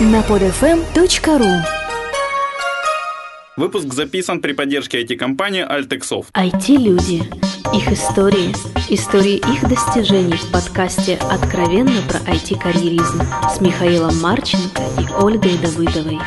на 0.00 0.20
podfm.ru 0.22 1.62
Выпуск 3.56 3.94
записан 3.94 4.40
при 4.40 4.52
поддержке 4.52 5.04
IT-компании 5.04 5.64
Altexoft. 5.64 6.26
IT-люди. 6.34 7.22
Их 7.72 7.92
истории. 7.92 8.52
Истории 8.88 9.36
их 9.36 9.68
достижений 9.68 10.34
в 10.34 10.50
подкасте 10.50 11.16
«Откровенно 11.30 12.00
про 12.08 12.18
IT-карьеризм» 12.18 13.22
с 13.48 13.60
Михаилом 13.60 14.20
Марченко 14.20 14.82
и 14.98 15.22
Ольгой 15.22 15.56
Давыдовой. 15.58 16.18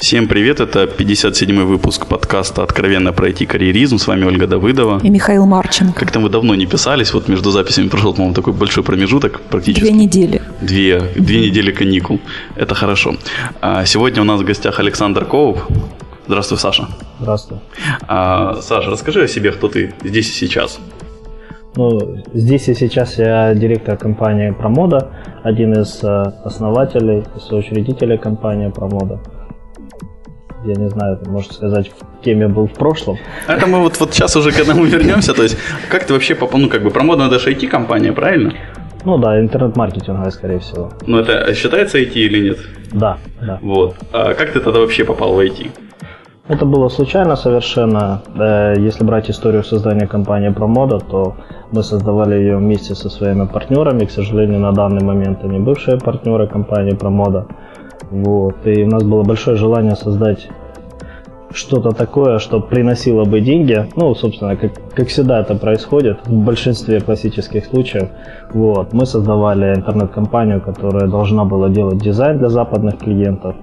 Всем 0.00 0.26
привет, 0.26 0.58
это 0.58 0.82
57-й 0.82 1.64
выпуск 1.64 2.06
подкаста 2.06 2.64
«Откровенно 2.64 3.12
про 3.12 3.28
IT-карьеризм». 3.28 3.98
С 3.98 4.08
вами 4.08 4.24
Ольга 4.24 4.48
Давыдова. 4.48 4.98
И 5.00 5.08
Михаил 5.08 5.46
Марченко. 5.46 6.00
Как-то 6.00 6.18
мы 6.18 6.28
давно 6.28 6.56
не 6.56 6.66
писались, 6.66 7.14
вот 7.14 7.28
между 7.28 7.52
записями 7.52 7.86
прошел, 7.86 8.12
по-моему, 8.12 8.34
такой 8.34 8.52
большой 8.52 8.82
промежуток, 8.82 9.40
практически. 9.42 9.84
Две 9.84 9.92
недели. 9.92 10.41
Две, 10.62 11.00
две 11.16 11.40
недели 11.40 11.72
каникул, 11.72 12.20
это 12.54 12.74
хорошо. 12.74 13.14
А 13.60 13.84
сегодня 13.84 14.22
у 14.22 14.24
нас 14.24 14.40
в 14.40 14.44
гостях 14.44 14.78
Александр 14.78 15.24
Коуп. 15.24 15.58
Здравствуй, 16.26 16.58
Саша. 16.58 16.86
Здравствуй. 17.18 17.58
А, 18.06 18.54
Саша, 18.62 18.90
расскажи 18.90 19.24
о 19.24 19.28
себе, 19.28 19.50
кто 19.50 19.68
ты 19.68 19.92
здесь 20.04 20.30
и 20.30 20.32
сейчас. 20.32 20.78
Ну, 21.74 22.22
здесь 22.32 22.68
и 22.68 22.74
сейчас 22.74 23.18
я 23.18 23.54
директор 23.54 23.96
компании 23.96 24.50
Промода, 24.50 25.10
один 25.42 25.72
из 25.72 26.04
э, 26.04 26.06
основателей 26.44 27.24
соучредителей 27.48 28.18
компании 28.18 28.68
Промода 28.68 29.20
я 30.64 30.74
не 30.74 30.88
знаю, 30.88 31.18
можно 31.26 31.52
сказать, 31.52 31.90
кем 32.22 32.40
я 32.40 32.48
был 32.48 32.66
в 32.66 32.72
прошлом. 32.72 33.18
Это 33.48 33.66
мы 33.66 33.80
вот, 33.80 33.98
вот 33.98 34.14
сейчас 34.14 34.36
уже 34.36 34.52
к 34.52 34.58
этому 34.58 34.84
вернемся. 34.84 35.34
То 35.34 35.42
есть, 35.42 35.56
как 35.88 36.06
ты 36.06 36.12
вообще 36.12 36.34
попал, 36.34 36.60
ну, 36.60 36.68
как 36.68 36.82
бы, 36.82 36.90
промодная 36.90 37.28
даже 37.28 37.50
IT-компания, 37.50 38.12
правильно? 38.12 38.54
Ну 39.04 39.18
да, 39.18 39.40
интернет-маркетинговая, 39.40 40.30
скорее 40.30 40.58
всего. 40.58 40.90
Ну 41.06 41.18
это 41.18 41.52
считается 41.54 41.98
IT 41.98 42.12
или 42.14 42.48
нет? 42.48 42.58
Да, 42.92 43.18
да. 43.40 43.58
Вот. 43.62 43.96
А 44.12 44.34
как 44.34 44.52
ты 44.52 44.60
тогда 44.60 44.80
вообще 44.80 45.04
попал 45.04 45.34
в 45.34 45.40
IT? 45.40 45.70
Это 46.48 46.66
было 46.66 46.88
случайно 46.88 47.36
совершенно. 47.36 48.22
Э, 48.36 48.74
если 48.76 49.04
брать 49.04 49.30
историю 49.30 49.62
создания 49.62 50.06
компании 50.06 50.50
Промода, 50.50 50.98
то 50.98 51.36
мы 51.70 51.82
создавали 51.82 52.34
ее 52.34 52.56
вместе 52.56 52.94
со 52.94 53.08
своими 53.08 53.46
партнерами. 53.46 54.04
К 54.04 54.10
сожалению, 54.10 54.60
на 54.60 54.72
данный 54.72 55.04
момент 55.04 55.44
они 55.44 55.60
бывшие 55.60 55.98
партнеры 55.98 56.48
компании 56.48 56.94
Промода. 56.94 57.46
Вот. 58.10 58.66
И 58.66 58.82
у 58.82 58.88
нас 58.88 59.04
было 59.04 59.22
большое 59.22 59.56
желание 59.56 59.94
создать 59.94 60.48
что-то 61.54 61.92
такое, 61.92 62.38
что 62.38 62.60
приносило 62.60 63.24
бы 63.24 63.40
деньги. 63.40 63.86
Ну, 63.96 64.14
собственно, 64.14 64.56
как, 64.56 64.72
как 64.94 65.08
всегда 65.08 65.40
это 65.40 65.54
происходит 65.54 66.18
в 66.26 66.32
большинстве 66.32 67.00
классических 67.00 67.66
случаев. 67.66 68.08
Вот. 68.52 68.92
Мы 68.92 69.06
создавали 69.06 69.74
интернет-компанию, 69.74 70.60
которая 70.60 71.08
должна 71.08 71.44
была 71.44 71.68
делать 71.68 71.98
дизайн 71.98 72.38
для 72.38 72.48
западных 72.48 72.98
клиентов. 72.98 73.56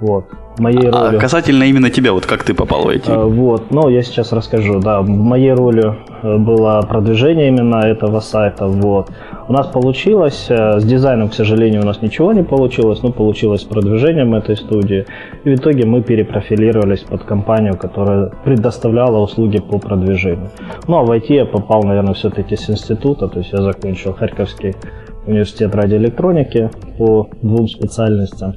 Вот. 0.00 0.26
Моей 0.58 0.88
а 0.88 1.06
ролью... 1.06 1.20
касательно 1.20 1.64
именно 1.64 1.90
тебя, 1.90 2.12
вот 2.12 2.26
как 2.26 2.44
ты 2.44 2.54
попал 2.54 2.84
в 2.84 2.88
эти? 2.88 3.10
А, 3.10 3.24
вот, 3.24 3.70
ну, 3.70 3.88
я 3.88 4.02
сейчас 4.02 4.32
расскажу, 4.32 4.78
да. 4.78 5.02
Моей 5.02 5.52
ролью 5.52 5.96
э, 6.22 6.36
было 6.36 6.80
продвижение 6.88 7.48
именно 7.48 7.76
этого 7.76 8.20
сайта, 8.20 8.66
вот. 8.66 9.10
У 9.48 9.52
нас 9.52 9.66
получилось, 9.66 10.46
э, 10.48 10.78
с 10.78 10.84
дизайном, 10.84 11.28
к 11.28 11.34
сожалению, 11.34 11.82
у 11.82 11.84
нас 11.84 12.02
ничего 12.02 12.32
не 12.32 12.44
получилось, 12.44 13.02
но 13.02 13.10
получилось 13.10 13.62
с 13.62 13.64
продвижением 13.64 14.34
этой 14.34 14.56
студии. 14.56 15.06
И 15.42 15.50
в 15.50 15.54
итоге 15.56 15.86
мы 15.86 16.02
перепрофилировались 16.02 17.00
под 17.00 17.24
компанию, 17.24 17.76
которая 17.76 18.30
предоставляла 18.44 19.18
услуги 19.18 19.58
по 19.58 19.78
продвижению. 19.78 20.50
Ну, 20.86 20.98
а 20.98 21.02
в 21.02 21.10
IT 21.10 21.34
я 21.34 21.46
попал, 21.46 21.82
наверное, 21.82 22.14
все-таки 22.14 22.56
с 22.56 22.70
института, 22.70 23.26
то 23.26 23.40
есть 23.40 23.52
я 23.52 23.60
закончил 23.60 24.12
Харьковский 24.12 24.74
университет 25.26 25.74
радиоэлектроники 25.74 26.70
по 26.98 27.28
двум 27.42 27.66
специальностям. 27.66 28.54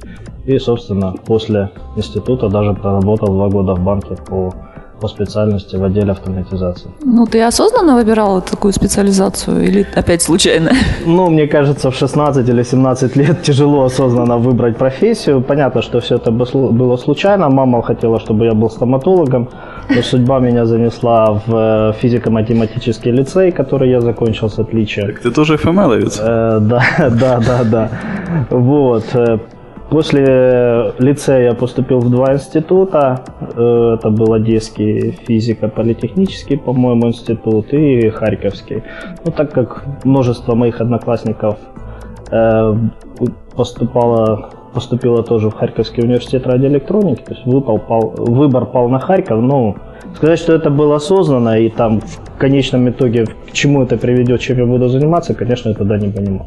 И, 0.48 0.58
собственно, 0.58 1.14
после 1.26 1.70
института 1.96 2.48
даже 2.48 2.72
проработал 2.72 3.28
два 3.28 3.48
года 3.48 3.74
в 3.74 3.80
банке 3.80 4.16
по 4.28 4.54
по 5.00 5.08
специальности 5.08 5.76
в 5.76 5.84
отделе 5.84 6.10
автоматизации. 6.10 6.90
Ну, 7.04 7.26
ты 7.26 7.46
осознанно 7.46 7.94
выбирал 7.94 8.42
такую 8.42 8.72
специализацию 8.72 9.62
или 9.68 9.86
опять 9.94 10.22
случайно? 10.22 10.70
Ну, 11.06 11.30
мне 11.30 11.46
кажется, 11.46 11.90
в 11.90 11.94
16 11.94 12.48
или 12.48 12.64
17 12.64 13.16
лет 13.16 13.42
тяжело 13.42 13.84
осознанно 13.84 14.38
выбрать 14.38 14.76
профессию. 14.76 15.40
Понятно, 15.40 15.82
что 15.82 16.00
все 16.00 16.16
это 16.16 16.30
было 16.32 16.96
случайно. 16.96 17.48
Мама 17.48 17.82
хотела, 17.82 18.18
чтобы 18.18 18.44
я 18.44 18.54
был 18.54 18.70
стоматологом, 18.70 19.48
но 19.90 20.02
судьба 20.02 20.40
меня 20.40 20.66
занесла 20.66 21.40
в 21.46 21.54
э, 21.54 21.92
физико-математический 22.00 23.12
лицей, 23.12 23.52
который 23.52 23.90
я 23.90 24.00
закончил 24.00 24.48
с 24.48 24.58
отличием. 24.58 25.06
Так 25.06 25.20
ты 25.20 25.30
тоже 25.30 25.56
ФМЛовец? 25.56 26.20
Э, 26.20 26.58
да, 26.60 26.82
да, 26.98 27.40
да, 27.40 27.64
да. 27.64 27.90
Вот. 28.50 29.04
Э, 29.88 29.94
После 29.94 30.94
лицея 30.98 31.50
я 31.50 31.54
поступил 31.54 31.98
в 32.00 32.10
два 32.10 32.34
института. 32.34 33.24
Э, 33.40 33.96
это 33.98 34.10
был 34.10 34.32
Одесский 34.32 35.12
физико-политехнический, 35.26 36.58
по-моему, 36.58 37.08
институт 37.08 37.72
и 37.72 38.10
Харьковский. 38.10 38.82
Ну, 39.24 39.32
так 39.32 39.52
как 39.52 39.84
множество 40.04 40.54
моих 40.54 40.80
одноклассников 40.80 41.56
э, 42.30 42.74
поступало, 43.56 44.50
поступило 44.72 45.22
тоже 45.22 45.50
в 45.50 45.54
Харьковский 45.54 46.02
университет 46.02 46.46
радиоэлектроники, 46.46 47.22
то 47.22 47.34
есть 47.34 47.46
выпал, 47.46 47.78
пал, 47.78 48.14
выбор 48.16 48.66
пал 48.66 48.88
на 48.88 48.98
Харьков, 48.98 49.40
ну, 49.40 49.76
сказать, 50.14 50.38
что 50.38 50.52
это 50.52 50.70
было 50.70 50.96
осознанно 50.96 51.58
и 51.60 51.68
там 51.68 52.00
в 52.00 52.38
конечном 52.38 52.88
итоге 52.88 53.26
к 53.26 53.52
чему 53.52 53.82
это 53.82 53.96
приведет, 53.96 54.40
чем 54.40 54.58
я 54.58 54.66
буду 54.66 54.88
заниматься, 54.88 55.34
конечно, 55.34 55.70
я 55.70 55.74
тогда 55.74 55.98
не 55.98 56.08
понимал. 56.08 56.46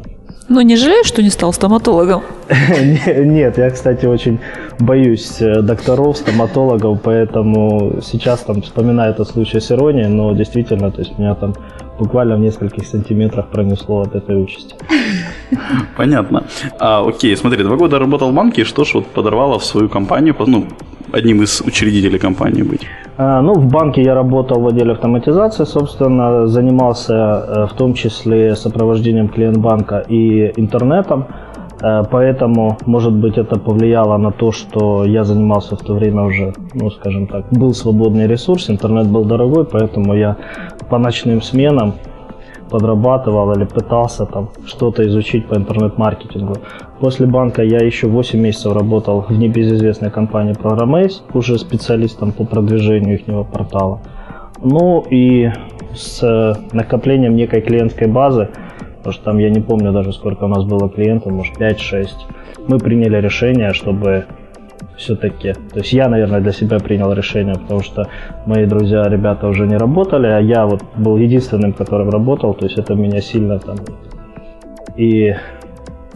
Ну, 0.49 0.59
не 0.61 0.75
жалеешь, 0.75 1.05
что 1.05 1.23
не 1.23 1.29
стал 1.29 1.53
стоматологом? 1.53 2.23
Нет, 3.07 3.57
я, 3.57 3.69
кстати, 3.69 4.05
очень 4.05 4.39
боюсь 4.79 5.41
э, 5.41 5.61
докторов, 5.61 6.17
стоматологов, 6.17 6.99
поэтому 7.01 8.01
сейчас 8.01 8.41
там 8.41 8.61
вспоминаю 8.61 9.11
этот 9.11 9.29
случай 9.29 9.61
с 9.61 9.71
иронией, 9.71 10.07
но 10.07 10.33
действительно, 10.33 10.91
то 10.91 10.99
есть 10.99 11.17
меня 11.17 11.35
там 11.35 11.55
буквально 11.97 12.35
в 12.35 12.39
нескольких 12.39 12.85
сантиметрах 12.85 13.47
пронесло 13.49 14.01
от 14.01 14.15
этой 14.15 14.43
участи. 14.43 14.75
Понятно. 15.97 16.43
А, 16.79 17.05
окей, 17.07 17.35
смотри, 17.37 17.63
два 17.63 17.75
года 17.75 17.99
работал 17.99 18.31
в 18.31 18.33
банке, 18.33 18.63
что 18.63 18.83
ж 18.83 18.95
вот 18.95 19.07
подорвало 19.07 19.59
в 19.59 19.65
свою 19.65 19.89
компанию, 19.89 20.35
ну, 20.39 20.65
одним 21.11 21.41
из 21.41 21.61
учредителей 21.61 22.19
компании 22.19 22.63
быть? 22.63 22.87
А, 23.17 23.41
ну, 23.41 23.53
в 23.53 23.67
банке 23.67 24.01
я 24.01 24.13
работал 24.13 24.61
в 24.61 24.67
отделе 24.67 24.91
автоматизации, 24.91 25.65
собственно, 25.65 26.47
занимался 26.47 27.13
э, 27.13 27.67
в 27.67 27.73
том 27.73 27.93
числе 27.93 28.55
сопровождением 28.55 29.27
клиент-банка 29.27 30.05
и 30.09 30.51
интернетом. 30.55 31.25
Э, 31.81 32.03
поэтому, 32.09 32.77
может 32.85 33.13
быть, 33.13 33.37
это 33.37 33.59
повлияло 33.59 34.17
на 34.17 34.31
то, 34.31 34.51
что 34.51 35.05
я 35.05 35.23
занимался 35.23 35.75
в 35.75 35.81
то 35.81 35.93
время 35.93 36.23
уже, 36.23 36.53
ну, 36.73 36.89
скажем 36.89 37.27
так, 37.27 37.45
был 37.51 37.73
свободный 37.73 38.27
ресурс, 38.27 38.69
интернет 38.69 39.07
был 39.07 39.25
дорогой, 39.25 39.65
поэтому 39.65 40.15
я 40.15 40.37
по 40.89 40.97
ночным 40.97 41.41
сменам 41.41 41.93
подрабатывал 42.71 43.51
или 43.53 43.65
пытался 43.65 44.25
там 44.25 44.49
что-то 44.65 45.05
изучить 45.07 45.45
по 45.47 45.55
интернет-маркетингу. 45.55 46.55
После 46.99 47.27
банка 47.27 47.61
я 47.63 47.79
еще 47.85 48.07
8 48.07 48.39
месяцев 48.39 48.73
работал 48.73 49.25
в 49.29 49.31
небезызвестной 49.31 50.09
компании 50.09 50.55
Programmace, 50.55 51.21
уже 51.33 51.57
специалистом 51.57 52.31
по 52.31 52.45
продвижению 52.45 53.19
их 53.19 53.25
портала. 53.51 53.99
Ну 54.63 55.05
и 55.11 55.51
с 55.93 56.55
накоплением 56.71 57.35
некой 57.35 57.61
клиентской 57.61 58.07
базы, 58.07 58.49
потому 58.97 59.13
что 59.13 59.23
там 59.25 59.39
я 59.39 59.49
не 59.49 59.59
помню 59.59 59.91
даже 59.91 60.13
сколько 60.13 60.45
у 60.45 60.47
нас 60.47 60.63
было 60.63 60.89
клиентов, 60.89 61.33
может 61.33 61.57
5-6, 61.57 62.07
мы 62.67 62.77
приняли 62.77 63.17
решение, 63.21 63.73
чтобы 63.73 64.25
все-таки. 64.97 65.53
То 65.53 65.79
есть 65.79 65.93
я, 65.93 66.09
наверное, 66.09 66.41
для 66.41 66.51
себя 66.51 66.79
принял 66.79 67.11
решение, 67.13 67.55
потому 67.55 67.81
что 67.81 68.07
мои 68.45 68.65
друзья, 68.65 69.03
ребята 69.03 69.47
уже 69.47 69.67
не 69.67 69.77
работали, 69.77 70.27
а 70.27 70.39
я 70.39 70.65
вот 70.65 70.83
был 70.95 71.17
единственным, 71.17 71.73
которым 71.73 72.09
работал, 72.09 72.53
то 72.53 72.65
есть 72.65 72.77
это 72.77 72.95
меня 72.95 73.21
сильно 73.21 73.59
там 73.59 73.77
и 74.97 75.35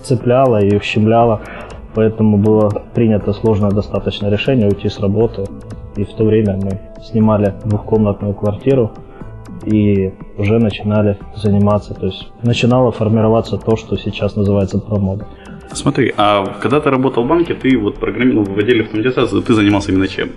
цепляло, 0.02 0.64
и 0.64 0.76
ущемляло. 0.76 1.42
Поэтому 1.94 2.38
было 2.38 2.70
принято 2.94 3.34
сложное 3.34 3.72
достаточно 3.72 4.28
решение 4.28 4.68
уйти 4.68 4.90
с 4.90 5.00
работы. 5.00 5.46
И 5.96 6.04
в 6.04 6.14
то 6.14 6.26
время 6.26 6.60
мы 6.62 6.80
снимали 7.02 7.54
двухкомнатную 7.64 8.34
квартиру 8.34 8.92
и 9.64 10.14
уже 10.38 10.60
начинали 10.60 11.18
заниматься. 11.36 11.94
То 11.94 12.08
есть 12.08 12.28
начинало 12.44 12.92
формироваться 12.92 13.58
то, 13.58 13.78
что 13.78 13.96
сейчас 13.96 14.36
называется 14.36 14.80
промода. 14.80 15.26
Смотри, 15.74 16.14
а 16.18 16.46
когда 16.62 16.80
ты 16.80 16.90
работал 16.90 17.24
в 17.24 17.28
банке, 17.28 17.54
ты 17.54 17.78
вот 17.78 17.96
программировал 17.96 18.46
в 18.46 18.58
отделе 18.58 18.84
автоматизации, 18.84 19.42
ты 19.42 19.54
занимался 19.54 19.92
именно 19.92 20.08
чем? 20.08 20.30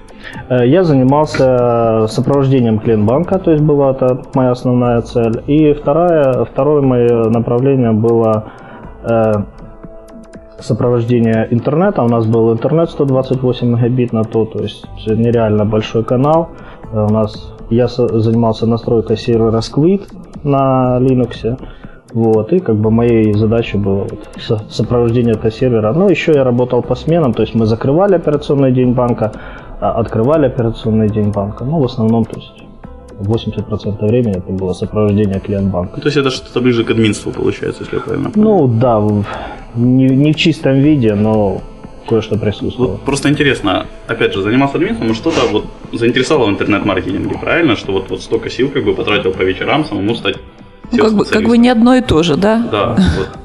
Э, 0.48 0.66
я 0.66 0.84
занимался 0.84 2.06
сопровождением 2.08 2.78
клиент-банка, 2.78 3.38
то 3.38 3.50
есть 3.50 3.62
была 3.62 3.92
это 3.92 4.22
моя 4.34 4.50
основная 4.50 5.00
цель. 5.02 5.42
И 5.46 5.72
второе, 5.74 6.44
второе 6.44 6.82
мое 6.82 7.30
направление 7.30 7.92
было 7.92 8.52
э, 9.04 9.32
сопровождение 10.60 11.46
интернета. 11.50 12.02
У 12.02 12.08
нас 12.08 12.26
был 12.26 12.52
интернет 12.52 12.90
128 12.90 13.68
мегабит 13.68 14.12
на 14.12 14.24
то, 14.24 14.44
то 14.44 14.62
есть 14.62 14.86
нереально 15.06 15.64
большой 15.64 16.04
канал. 16.04 16.50
Э, 16.92 17.06
у 17.08 17.12
нас 17.12 17.54
я 17.70 17.86
занимался 17.86 18.66
настройкой 18.66 19.16
сервера 19.16 19.58
Squid 19.58 20.06
на 20.42 20.98
Linux. 21.00 21.58
Вот, 22.18 22.52
и 22.52 22.58
как 22.58 22.74
бы 22.76 22.90
моей 22.90 23.32
задачей 23.32 23.78
было 23.78 24.08
вот 24.10 24.28
сопровождение 24.70 25.34
этого 25.34 25.52
сервера. 25.52 25.92
Ну, 25.92 26.08
еще 26.08 26.32
я 26.32 26.42
работал 26.42 26.82
по 26.82 26.96
сменам, 26.96 27.32
то 27.32 27.42
есть 27.42 27.54
мы 27.54 27.64
закрывали 27.64 28.16
операционный 28.16 28.72
день 28.72 28.92
банка, 28.92 29.30
а 29.80 29.92
открывали 29.92 30.46
операционный 30.46 31.08
день 31.08 31.30
банка. 31.30 31.64
Ну, 31.64 31.78
в 31.78 31.84
основном, 31.84 32.24
то 32.24 32.40
есть 32.40 32.52
80% 33.20 34.04
времени 34.04 34.38
это 34.38 34.50
было 34.50 34.72
сопровождение 34.72 35.38
клиент-банка. 35.38 35.92
Ну, 35.94 36.02
то 36.02 36.08
есть 36.08 36.16
это 36.16 36.30
что-то 36.30 36.60
ближе 36.60 36.82
к 36.82 36.90
админству 36.90 37.30
получается, 37.30 37.84
если 37.84 37.96
я 37.96 38.02
правильно 38.02 38.30
понимаю? 38.30 38.58
Ну 38.58 38.66
да, 38.66 39.00
не, 39.76 40.08
не 40.08 40.32
в 40.32 40.36
чистом 40.36 40.74
виде, 40.80 41.14
но 41.14 41.60
кое-что 42.08 42.36
присутствовало. 42.36 42.92
Вот 42.92 43.02
просто 43.02 43.28
интересно, 43.28 43.86
опять 44.08 44.34
же, 44.34 44.42
занимался 44.42 44.78
админством, 44.78 45.14
что-то 45.14 45.40
вот 45.52 45.66
заинтересовало 45.92 46.46
в 46.46 46.50
интернет-маркетинге, 46.50 47.38
правильно? 47.40 47.76
Что 47.76 47.92
вот, 47.92 48.10
вот 48.10 48.22
столько 48.22 48.50
сил 48.50 48.70
как 48.70 48.84
бы 48.84 48.92
потратил 48.92 49.30
по 49.30 49.42
вечерам 49.42 49.84
самому 49.84 50.16
стать 50.16 50.36
ну, 50.92 51.04
как, 51.04 51.12
бы, 51.14 51.24
как 51.24 51.44
бы 51.44 51.58
не 51.58 51.68
одно 51.68 51.94
и 51.94 52.00
то 52.00 52.22
же, 52.22 52.36
да? 52.36 52.62
Да, 52.70 52.96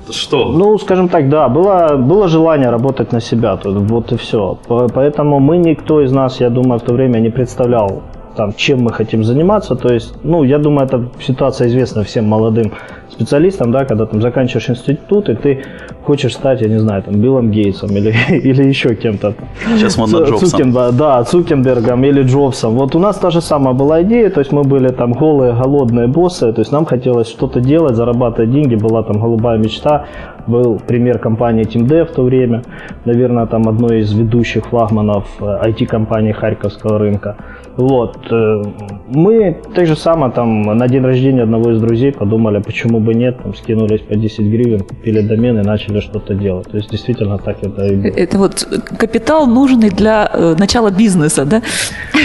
вот 0.06 0.16
что? 0.16 0.52
Ну, 0.58 0.78
скажем 0.78 1.10
так, 1.10 1.30
да, 1.30 1.50
было, 1.50 1.98
было 1.98 2.28
желание 2.28 2.70
работать 2.70 3.12
на 3.12 3.22
себя, 3.22 3.60
вот 3.64 4.12
и 4.12 4.18
все. 4.18 4.58
Поэтому 4.68 5.40
мы, 5.40 5.58
никто 5.58 6.02
из 6.02 6.12
нас, 6.12 6.40
я 6.40 6.50
думаю, 6.50 6.80
в 6.80 6.84
то 6.84 6.94
время 6.94 7.20
не 7.20 7.30
представлял 7.30 8.04
там, 8.36 8.54
чем 8.56 8.82
мы 8.82 8.92
хотим 8.92 9.24
заниматься. 9.24 9.76
То 9.76 9.94
есть, 9.94 10.14
ну, 10.24 10.44
я 10.44 10.58
думаю, 10.58 10.88
эта 10.88 11.10
ситуация 11.22 11.68
известна 11.68 12.04
всем 12.04 12.26
молодым 12.26 12.72
специалистам, 13.14 13.72
да, 13.72 13.86
когда 13.86 14.06
там 14.06 14.22
заканчиваешь 14.22 14.70
институт, 14.70 15.30
и 15.30 15.36
ты 15.36 15.64
хочешь 16.04 16.34
стать, 16.34 16.62
я 16.62 16.68
не 16.68 16.80
знаю, 16.80 17.04
там, 17.04 17.16
Биллом 17.16 17.52
Гейтсом 17.52 17.90
или, 17.92 18.14
или 18.30 18.64
еще 18.68 18.96
кем-то. 18.96 19.34
Сейчас 19.78 19.98
модно 19.98 20.18
Джобсом. 20.18 20.50
Цукенберг, 20.50 20.96
да, 20.96 21.24
Цукенбергом 21.24 22.04
или 22.04 22.24
Джобсом. 22.24 22.74
Вот 22.76 22.96
у 22.96 23.00
нас 23.00 23.18
та 23.18 23.30
же 23.30 23.42
самая 23.42 23.74
была 23.74 24.02
идея, 24.02 24.30
то 24.30 24.40
есть 24.40 24.52
мы 24.52 24.64
были 24.64 24.90
там 24.90 25.14
голые, 25.14 25.54
голодные 25.54 26.08
боссы, 26.08 26.52
то 26.52 26.62
есть 26.62 26.72
нам 26.72 26.86
хотелось 26.86 27.30
что-то 27.30 27.62
делать, 27.62 27.96
зарабатывать 27.96 28.52
деньги, 28.52 28.76
была 28.76 29.04
там 29.04 29.20
голубая 29.22 29.58
мечта, 29.58 30.06
был 30.48 30.82
пример 30.88 31.20
компании 31.20 31.66
TeamDev 31.66 32.06
в 32.06 32.12
то 32.12 32.24
время, 32.24 32.64
наверное, 33.06 33.46
там 33.46 33.68
одной 33.70 34.00
из 34.00 34.14
ведущих 34.14 34.66
флагманов 34.66 35.26
IT-компании 35.40 36.32
э, 36.32 36.34
Харьковского 36.34 37.00
рынка. 37.00 37.36
Вот. 37.78 38.18
Э, 38.30 38.62
мы 39.08 39.58
так 39.74 39.88
же 39.88 39.96
самое 39.96 40.32
там 40.32 40.62
на 40.62 40.88
день 40.88 41.04
рождения 41.04 41.44
одного 41.44 41.72
из 41.72 41.82
друзей 41.82 42.12
подумали, 42.12 42.62
почему 42.62 43.00
бы 43.00 43.14
нет, 43.14 43.42
там 43.42 43.56
скинулись 43.56 44.02
по 44.02 44.16
10 44.16 44.40
гривен, 44.40 44.82
купили 44.82 45.22
домен 45.22 45.60
и 45.60 45.64
начали 45.64 46.00
что-то 46.00 46.36
делать. 46.36 46.70
То 46.70 46.78
есть 46.78 46.92
действительно 46.92 47.38
так 47.38 47.58
это 47.62 47.86
и 47.86 47.96
было. 47.96 48.12
Это 48.16 48.38
вот 48.38 48.68
капитал 48.98 49.48
нужный 49.48 49.90
для 49.90 50.30
э, 50.32 50.56
начала 50.58 50.92
бизнеса, 50.92 51.46
да? 51.46 51.62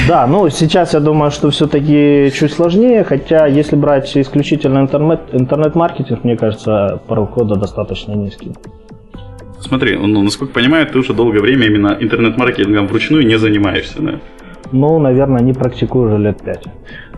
Да, 0.07 0.27
ну 0.27 0.49
сейчас 0.51 0.95
я 0.95 1.01
думаю, 1.01 1.31
что 1.31 1.51
все-таки 1.51 2.31
чуть 2.35 2.53
сложнее, 2.53 3.05
хотя 3.05 3.47
если 3.47 3.77
брать 3.77 4.17
исключительно 4.17 4.81
интернет, 4.81 5.21
интернет-маркетинг, 5.33 6.25
мне 6.25 6.37
кажется, 6.37 7.01
порог 7.07 7.31
кода 7.31 7.57
достаточно 7.57 8.13
низкий. 8.13 8.53
Смотри, 9.61 9.97
ну, 9.97 10.23
насколько 10.23 10.53
понимаю, 10.53 10.87
ты 10.87 10.99
уже 10.99 11.15
долгое 11.15 11.41
время 11.41 11.67
именно 11.67 11.97
интернет-маркетингом 11.99 12.87
вручную 12.87 13.27
не 13.27 13.39
занимаешься, 13.39 14.01
да? 14.01 14.21
Ну, 14.73 14.99
наверное, 14.99 15.41
не 15.41 15.53
практикую 15.53 16.07
уже 16.07 16.19
лет 16.19 16.43
пять. 16.43 16.65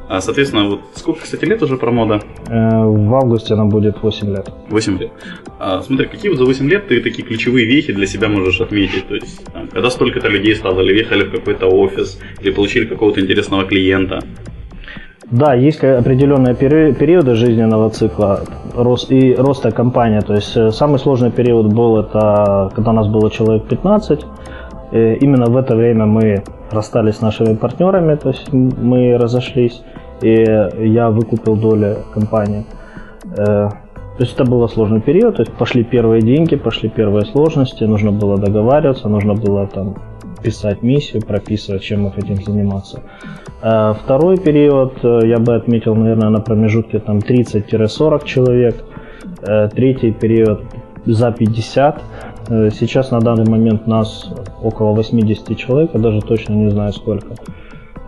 А, 0.09 0.21
соответственно, 0.21 0.69
вот 0.69 0.81
сколько, 0.95 1.21
кстати, 1.21 1.45
лет 1.45 1.63
уже 1.63 1.77
про 1.77 1.93
мода? 1.93 2.21
Э, 2.49 2.85
в 2.85 3.15
августе 3.15 3.55
она 3.55 3.67
будет 3.67 4.03
8 4.03 4.29
лет. 4.29 4.49
8 4.69 4.99
лет. 4.99 5.13
А, 5.61 5.83
смотри, 5.83 6.07
какие 6.07 6.31
вот 6.31 6.39
за 6.39 6.45
8 6.45 6.69
лет 6.69 6.89
ты 6.89 7.01
такие 7.01 7.23
ключевые 7.23 7.65
вехи 7.67 7.93
для 7.93 8.07
себя 8.07 8.29
можешь 8.29 8.61
отметить? 8.61 9.07
То 9.07 9.15
есть, 9.15 9.45
там, 9.53 9.69
когда 9.69 9.89
столько-то 9.89 10.29
людей 10.29 10.57
стало, 10.57 10.81
или 10.81 10.95
въехали 10.95 11.25
в 11.25 11.31
какой-то 11.31 11.67
офис, 11.69 12.19
или 12.41 12.51
получили 12.51 12.87
какого-то 12.87 13.21
интересного 13.21 13.65
клиента? 13.65 14.21
Да, 15.31 15.55
есть 15.55 15.85
определенные 15.85 16.57
периоды 16.57 17.37
жизненного 17.37 17.89
цикла 17.91 18.41
и 19.11 19.35
роста 19.35 19.71
компании. 19.71 20.21
То 20.21 20.35
есть 20.35 20.57
э, 20.57 20.73
самый 20.73 20.99
сложный 20.99 21.31
период 21.31 21.73
был 21.73 21.99
это, 21.99 22.73
когда 22.75 22.91
у 22.91 22.95
нас 22.95 23.07
было 23.07 23.31
человек 23.31 23.69
15. 23.69 24.27
И 24.93 25.15
именно 25.21 25.47
в 25.47 25.57
это 25.57 25.77
время 25.77 26.07
мы 26.07 26.43
расстались 26.71 27.17
с 27.17 27.21
нашими 27.21 27.55
партнерами, 27.55 28.17
то 28.17 28.29
есть 28.29 28.53
мы 28.53 29.17
разошлись, 29.17 29.83
и 30.21 30.45
я 30.79 31.11
выкупил 31.11 31.57
доли 31.57 31.97
компании. 32.13 32.65
Э, 33.37 33.69
то 33.69 34.25
есть 34.25 34.35
это 34.35 34.45
был 34.45 34.69
сложный 34.69 35.01
период, 35.01 35.37
то 35.37 35.43
есть 35.43 35.53
пошли 35.53 35.85
первые 35.85 36.23
деньги, 36.23 36.57
пошли 36.57 36.89
первые 36.89 37.25
сложности, 37.25 37.85
нужно 37.85 38.13
было 38.13 38.37
договариваться, 38.37 39.09
нужно 39.09 39.35
было 39.35 39.67
там 39.67 39.95
писать 40.43 40.83
миссию, 40.83 41.23
прописывать, 41.23 41.83
чем 41.83 42.03
мы 42.03 42.13
хотим 42.13 42.37
заниматься. 42.37 43.01
Э, 43.63 43.95
второй 44.03 44.39
период 44.39 45.05
э, 45.05 45.21
я 45.25 45.39
бы 45.39 45.55
отметил, 45.55 45.95
наверное, 45.95 46.31
на 46.31 46.41
промежутке 46.41 46.99
там 46.99 47.19
30-40 47.19 48.25
человек. 48.25 48.85
Третий 49.75 50.13
период 50.13 50.61
за 51.07 51.33
50. 51.33 52.03
Э, 52.51 52.69
сейчас 52.71 53.13
на 53.13 53.21
данный 53.21 53.49
момент 53.49 53.87
нас 53.87 54.29
около 54.61 54.93
80 54.93 55.57
человек, 55.57 55.91
я 55.95 56.01
даже 56.01 56.21
точно 56.21 56.55
не 56.55 56.69
знаю 56.71 56.93
сколько. 56.93 57.35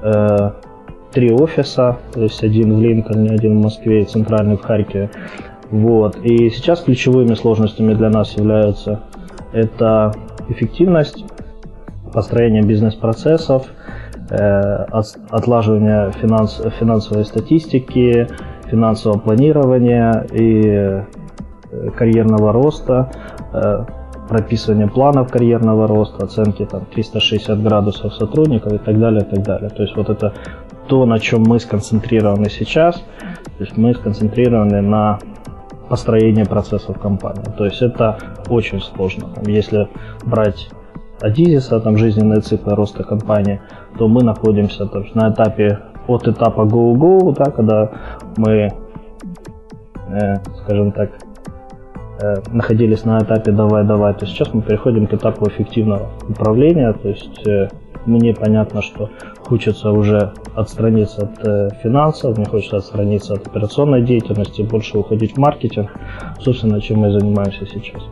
Э, 0.02 0.50
три 1.12 1.30
офиса, 1.32 1.98
то 2.12 2.22
есть 2.22 2.42
один 2.42 2.76
в 2.76 2.80
Линкольне, 2.80 3.30
один 3.30 3.58
в 3.58 3.62
Москве 3.62 4.02
и 4.02 4.04
центральный 4.04 4.56
в 4.56 4.62
Харькове. 4.62 5.10
Вот. 5.70 6.16
И 6.24 6.50
сейчас 6.50 6.80
ключевыми 6.80 7.34
сложностями 7.34 7.94
для 7.94 8.10
нас 8.10 8.36
являются 8.36 9.00
это 9.52 10.12
эффективность, 10.48 11.24
построение 12.12 12.62
бизнес-процессов, 12.62 13.66
э, 14.30 14.86
отлаживание 15.30 16.10
финанс, 16.20 16.60
финансовой 16.80 17.24
статистики, 17.24 18.26
финансового 18.68 19.18
планирования 19.18 20.26
и 20.32 21.04
карьерного 21.96 22.52
роста, 22.52 23.10
прописывание 24.32 24.88
планов 24.88 25.30
карьерного 25.30 25.86
роста, 25.86 26.24
оценки 26.24 26.64
там 26.64 26.86
360 26.86 27.62
градусов 27.62 28.14
сотрудников 28.14 28.72
и 28.72 28.78
так 28.78 28.98
далее, 28.98 29.20
и 29.20 29.24
так 29.24 29.42
далее. 29.42 29.68
То 29.68 29.82
есть 29.82 29.94
вот 29.94 30.08
это 30.08 30.32
то, 30.88 31.04
на 31.04 31.18
чем 31.18 31.42
мы 31.42 31.60
сконцентрированы 31.60 32.48
сейчас. 32.48 32.96
То 33.58 33.64
есть 33.64 33.76
мы 33.76 33.92
сконцентрированы 33.92 34.80
на 34.80 35.18
построении 35.90 36.44
процессов 36.44 36.98
компании. 36.98 37.44
То 37.58 37.66
есть 37.66 37.82
это 37.82 38.16
очень 38.48 38.80
сложно. 38.80 39.28
Если 39.46 39.86
брать 40.24 40.70
Адизиса, 41.20 41.78
там 41.80 41.98
жизненные 41.98 42.40
циклы 42.40 42.74
роста 42.74 43.04
компании, 43.04 43.60
то 43.98 44.08
мы 44.08 44.24
находимся 44.24 44.86
то 44.86 45.00
есть, 45.00 45.14
на 45.14 45.30
этапе 45.30 45.78
от 46.06 46.26
этапа 46.26 46.62
go-go, 46.62 47.34
да, 47.36 47.50
когда 47.50 47.90
мы, 48.38 48.72
э, 50.08 50.36
скажем 50.64 50.92
так, 50.92 51.10
находились 52.52 53.04
на 53.04 53.18
этапе 53.18 53.52
давай-давай, 53.52 54.14
то 54.14 54.26
сейчас 54.26 54.52
мы 54.54 54.62
переходим 54.62 55.06
к 55.06 55.14
этапу 55.14 55.48
эффективного 55.48 56.08
управления, 56.28 56.92
то 56.92 57.08
есть 57.08 57.46
э, 57.46 57.68
мне 58.06 58.34
понятно, 58.34 58.82
что 58.82 59.10
хочется 59.40 59.90
уже 59.90 60.32
отстраниться 60.54 61.24
от 61.24 61.46
э, 61.46 61.68
финансов, 61.82 62.36
мне 62.36 62.46
хочется 62.46 62.76
отстраниться 62.76 63.34
от 63.34 63.46
операционной 63.46 64.02
деятельности, 64.02 64.62
больше 64.62 64.98
уходить 64.98 65.34
в 65.34 65.38
маркетинг, 65.38 65.90
собственно, 66.40 66.80
чем 66.80 67.00
мы 67.00 67.12
занимаемся 67.12 67.66
сейчас. 67.66 68.02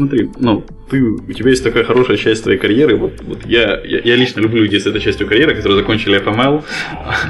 Смотри, 0.00 0.30
ну, 0.38 0.64
ты, 0.88 1.02
у 1.02 1.32
тебя 1.34 1.50
есть 1.50 1.62
такая 1.62 1.84
хорошая 1.84 2.16
часть 2.16 2.42
твоей 2.42 2.58
карьеры. 2.58 2.96
Вот, 2.96 3.20
вот 3.20 3.44
я, 3.44 3.78
я, 3.84 4.00
я 4.02 4.16
лично 4.16 4.40
люблю 4.40 4.62
людей 4.62 4.80
с 4.80 4.86
этой 4.86 4.98
частью 4.98 5.26
карьеры, 5.26 5.54
которые 5.54 5.78
закончили 5.80 6.18
FML. 6.18 6.64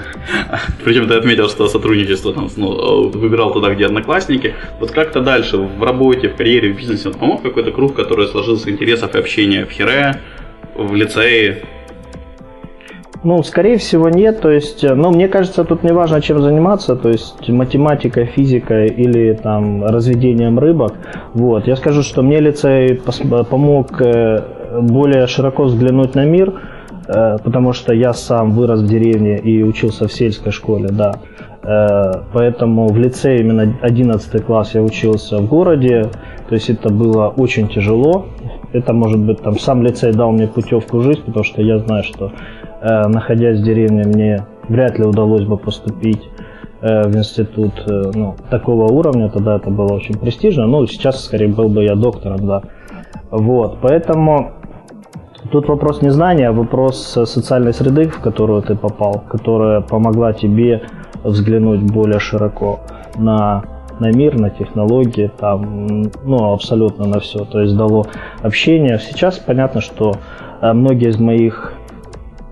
Причем 0.84 1.08
ты 1.08 1.14
отметил, 1.14 1.48
что 1.48 1.66
сотрудничество 1.66 2.32
там, 2.32 2.48
ну, 2.56 3.08
выбирал 3.08 3.52
туда, 3.52 3.74
где 3.74 3.86
одноклассники. 3.86 4.54
Вот 4.78 4.92
как-то 4.92 5.20
дальше 5.20 5.56
в 5.56 5.82
работе, 5.82 6.28
в 6.28 6.36
карьере, 6.36 6.72
в 6.72 6.76
бизнесе 6.76 7.08
он 7.08 7.14
помог 7.14 7.42
какой-то 7.42 7.72
круг, 7.72 7.96
который 7.96 8.28
сложился 8.28 8.70
интересов 8.70 9.16
и 9.16 9.18
общения 9.18 9.66
в 9.66 9.70
Хире, 9.72 10.20
в 10.76 10.94
лицее, 10.94 11.64
ну, 13.22 13.42
скорее 13.42 13.76
всего, 13.76 14.08
нет. 14.08 14.40
То 14.40 14.50
есть, 14.50 14.82
э, 14.82 14.94
ну, 14.94 15.10
мне 15.10 15.28
кажется, 15.28 15.64
тут 15.64 15.82
не 15.82 15.92
важно, 15.92 16.20
чем 16.22 16.40
заниматься, 16.40 16.96
то 16.96 17.10
есть 17.10 17.48
математика, 17.48 18.24
физика 18.24 18.84
или 18.84 19.34
там 19.34 19.84
разведением 19.84 20.58
рыбок. 20.58 20.94
Вот. 21.34 21.66
Я 21.66 21.76
скажу, 21.76 22.02
что 22.02 22.22
мне 22.22 22.40
лицей 22.40 23.00
помог 23.50 24.00
э, 24.00 24.42
более 24.80 25.26
широко 25.26 25.64
взглянуть 25.64 26.14
на 26.14 26.24
мир, 26.24 26.54
э, 27.08 27.36
потому 27.44 27.74
что 27.74 27.92
я 27.92 28.14
сам 28.14 28.52
вырос 28.52 28.80
в 28.80 28.88
деревне 28.88 29.36
и 29.36 29.62
учился 29.62 30.08
в 30.08 30.12
сельской 30.12 30.52
школе, 30.52 30.88
да. 30.90 31.14
Поэтому 32.32 32.88
в 32.88 32.96
лицее 32.96 33.40
именно 33.40 33.76
11 33.82 34.42
класс 34.46 34.74
я 34.74 34.82
учился 34.82 35.36
в 35.36 35.46
городе, 35.46 36.08
то 36.48 36.54
есть 36.54 36.70
это 36.70 36.90
было 36.90 37.28
очень 37.28 37.68
тяжело. 37.68 38.24
Это, 38.72 38.94
может 38.94 39.20
быть, 39.20 39.42
там 39.42 39.58
сам 39.58 39.82
лицей 39.82 40.14
дал 40.14 40.32
мне 40.32 40.46
путевку 40.46 40.96
в 40.96 41.02
жизнь, 41.02 41.20
потому 41.26 41.44
что 41.44 41.60
я 41.60 41.78
знаю, 41.78 42.02
что 42.02 42.32
Э, 42.32 42.59
находясь 42.82 43.60
в 43.60 43.62
деревне, 43.62 44.04
мне 44.04 44.46
вряд 44.68 44.98
ли 44.98 45.04
удалось 45.04 45.44
бы 45.44 45.56
поступить 45.56 46.28
э, 46.80 47.08
в 47.08 47.16
институт 47.16 47.72
э, 47.86 48.10
ну, 48.14 48.36
такого 48.50 48.90
уровня, 48.90 49.28
тогда 49.28 49.56
это 49.56 49.70
было 49.70 49.92
очень 49.92 50.16
престижно, 50.16 50.66
ну, 50.66 50.86
сейчас, 50.86 51.24
скорее, 51.24 51.48
был 51.48 51.68
бы 51.68 51.84
я 51.84 51.94
доктором, 51.94 52.46
да. 52.46 52.62
Вот, 53.30 53.78
поэтому 53.82 54.52
тут 55.50 55.68
вопрос 55.68 56.02
не 56.02 56.10
знания, 56.10 56.48
а 56.48 56.52
вопрос 56.52 56.98
социальной 57.24 57.72
среды, 57.72 58.08
в 58.08 58.20
которую 58.20 58.62
ты 58.62 58.74
попал, 58.74 59.24
которая 59.28 59.80
помогла 59.80 60.32
тебе 60.32 60.82
взглянуть 61.22 61.82
более 61.82 62.18
широко 62.18 62.80
на 63.16 63.62
на 64.00 64.10
мир, 64.12 64.38
на 64.38 64.48
технологии, 64.48 65.30
там, 65.38 66.10
ну, 66.24 66.52
абсолютно 66.54 67.06
на 67.06 67.20
все. 67.20 67.44
То 67.44 67.60
есть 67.60 67.76
дало 67.76 68.06
общение. 68.42 68.98
Сейчас 68.98 69.38
понятно, 69.38 69.82
что 69.82 70.14
э, 70.62 70.72
многие 70.72 71.10
из 71.10 71.18
моих 71.18 71.74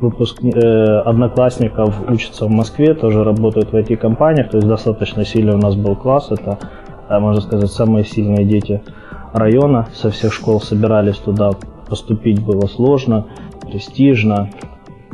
выпуск... 0.00 0.38
э, 0.42 0.98
одноклассников 1.00 2.08
учатся 2.08 2.46
в 2.46 2.50
Москве, 2.50 2.94
тоже 2.94 3.24
работают 3.24 3.72
в 3.72 3.74
IT-компаниях, 3.74 4.50
то 4.50 4.58
есть 4.58 4.68
достаточно 4.68 5.24
сильный 5.24 5.54
у 5.54 5.58
нас 5.58 5.74
был 5.74 5.96
класс, 5.96 6.30
это, 6.30 6.58
э, 7.08 7.18
можно 7.18 7.40
сказать, 7.40 7.70
самые 7.70 8.04
сильные 8.04 8.44
дети 8.44 8.82
района, 9.32 9.88
со 9.92 10.10
всех 10.10 10.32
школ 10.32 10.60
собирались 10.60 11.16
туда, 11.16 11.52
поступить 11.88 12.44
было 12.44 12.66
сложно, 12.66 13.26
престижно, 13.66 14.50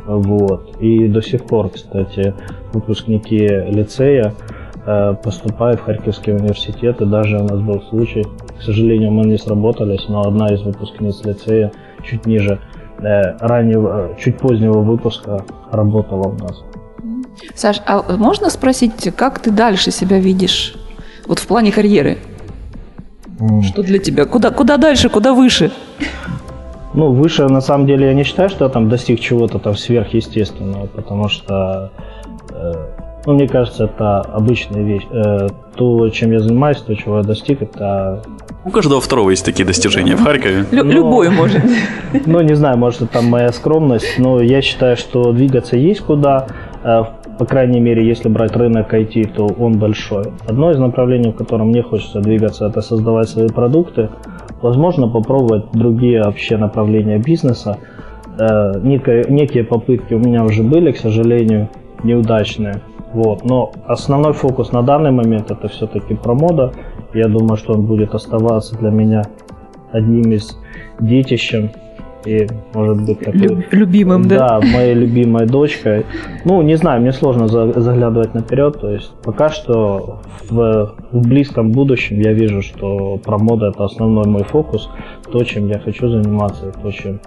вот. 0.05 0.77
И 0.79 1.07
до 1.07 1.21
сих 1.21 1.45
пор, 1.45 1.69
кстати, 1.69 2.33
выпускники 2.73 3.47
лицея 3.47 4.33
э, 4.85 5.15
поступают 5.23 5.79
в 5.79 5.83
Харьковский 5.83 6.33
университет, 6.33 7.01
и 7.01 7.05
даже 7.05 7.39
у 7.39 7.43
нас 7.43 7.59
был 7.59 7.81
случай, 7.89 8.25
к 8.57 8.61
сожалению, 8.61 9.11
мы 9.11 9.25
не 9.25 9.37
сработались, 9.37 10.07
но 10.07 10.21
одна 10.21 10.53
из 10.53 10.61
выпускниц 10.61 11.23
лицея 11.25 11.71
чуть 12.03 12.25
ниже 12.25 12.59
раннего, 12.99 14.15
чуть 14.19 14.37
позднего 14.37 14.79
выпуска 14.79 15.45
работала 15.71 16.29
у 16.29 16.33
нас. 16.33 16.63
Саш, 17.53 17.81
а 17.85 18.01
можно 18.17 18.49
спросить, 18.49 19.13
как 19.15 19.39
ты 19.39 19.51
дальше 19.51 19.91
себя 19.91 20.19
видишь? 20.19 20.75
Вот 21.27 21.39
в 21.39 21.47
плане 21.47 21.71
карьеры. 21.71 22.17
Mm. 23.39 23.61
Что 23.63 23.83
для 23.83 23.99
тебя? 23.99 24.25
Куда, 24.25 24.51
куда 24.51 24.77
дальше, 24.77 25.09
куда 25.09 25.33
выше? 25.33 25.71
Ну, 26.93 27.11
выше, 27.11 27.47
на 27.49 27.61
самом 27.61 27.87
деле, 27.87 28.07
я 28.07 28.13
не 28.13 28.23
считаю, 28.23 28.49
что 28.49 28.65
я 28.65 28.69
там 28.69 28.87
достиг 28.87 29.19
чего-то 29.19 29.59
там 29.59 29.75
сверхъестественного, 29.75 30.87
потому 30.87 31.27
что, 31.27 31.91
э, 32.51 32.73
ну, 33.25 33.33
мне 33.33 33.47
кажется, 33.47 33.85
это 33.85 34.21
обычная 34.21 34.83
вещь. 34.83 35.03
Э, 35.11 35.47
то, 35.75 36.09
чем 36.09 36.31
я 36.31 36.39
занимаюсь, 36.39 36.77
то, 36.77 36.95
чего 36.95 37.17
я 37.17 37.23
достиг, 37.23 37.61
это... 37.61 38.23
У 38.63 38.69
каждого 38.69 39.01
второго 39.01 39.29
есть 39.29 39.45
такие 39.45 39.65
достижения 39.65 40.15
в 40.15 40.23
Харькове. 40.23 40.65
Лю- 40.71 40.83
но, 40.83 40.91
любой 40.91 41.29
может. 41.29 41.61
Ну, 42.25 42.41
не 42.41 42.55
знаю, 42.55 42.77
может, 42.77 43.01
это 43.01 43.21
моя 43.21 43.51
скромность, 43.51 44.17
но 44.17 44.41
я 44.41 44.61
считаю, 44.61 44.95
что 44.95 45.31
двигаться 45.31 45.77
есть 45.77 46.01
куда. 46.01 46.47
Э, 46.83 47.03
по 47.37 47.45
крайней 47.45 47.81
мере, 47.81 48.07
если 48.07 48.29
брать 48.29 48.55
рынок 48.55 48.93
IT, 48.93 49.33
то 49.35 49.47
он 49.47 49.77
большой. 49.77 50.31
Одно 50.47 50.71
из 50.71 50.79
направлений, 50.79 51.31
в 51.31 51.35
котором 51.35 51.67
мне 51.67 51.83
хочется 51.83 52.21
двигаться, 52.21 52.67
это 52.67 52.81
создавать 52.81 53.29
свои 53.29 53.49
продукты, 53.49 54.09
Возможно, 54.61 55.07
попробовать 55.07 55.65
другие 55.73 56.23
вообще 56.23 56.57
направления 56.57 57.19
бизнеса. 57.19 57.77
Э, 58.39 58.79
некие, 58.81 59.25
некие 59.29 59.63
попытки 59.63 60.13
у 60.13 60.19
меня 60.19 60.43
уже 60.43 60.63
были, 60.63 60.91
к 60.91 60.97
сожалению, 60.97 61.69
неудачные. 62.03 62.81
Вот. 63.15 63.45
Но 63.45 63.71
основной 63.87 64.33
фокус 64.33 64.73
на 64.73 64.81
данный 64.81 65.11
момент 65.11 65.49
это 65.49 65.69
все-таки 65.69 66.15
про 66.15 66.33
мода. 66.33 66.73
Я 67.13 67.29
думаю, 67.29 67.55
что 67.55 67.73
он 67.73 67.85
будет 67.85 68.13
оставаться 68.13 68.77
для 68.77 68.89
меня 68.89 69.23
одним 69.93 70.33
из 70.33 70.59
детищем 70.99 71.71
и, 72.25 72.45
может 72.73 73.05
быть, 73.05 73.19
такой... 73.19 73.65
Любимым, 73.71 74.27
да? 74.27 74.59
Да, 74.59 74.67
моей 74.67 74.93
любимой 74.95 75.45
дочкой. 75.45 76.05
Ну, 76.43 76.61
не 76.61 76.75
знаю, 76.75 77.01
мне 77.01 77.13
сложно 77.13 77.47
заглядывать 77.47 78.33
наперед, 78.33 78.81
то 78.81 78.91
есть 78.91 79.13
пока 79.23 79.49
что 79.49 80.19
в, 80.49 80.95
в 81.13 81.21
близком 81.25 81.71
будущем 81.71 82.19
я 82.19 82.33
вижу, 82.33 82.61
что 82.61 83.17
про 83.23 83.37
моду 83.37 83.67
это 83.67 83.85
основной 83.85 84.25
мой 84.25 84.43
фокус, 84.43 84.89
то, 85.31 85.41
чем 85.45 85.69
я 85.69 85.79
хочу 85.79 86.09
заниматься, 86.09 86.73
то, 86.81 86.91
чем 86.91 87.21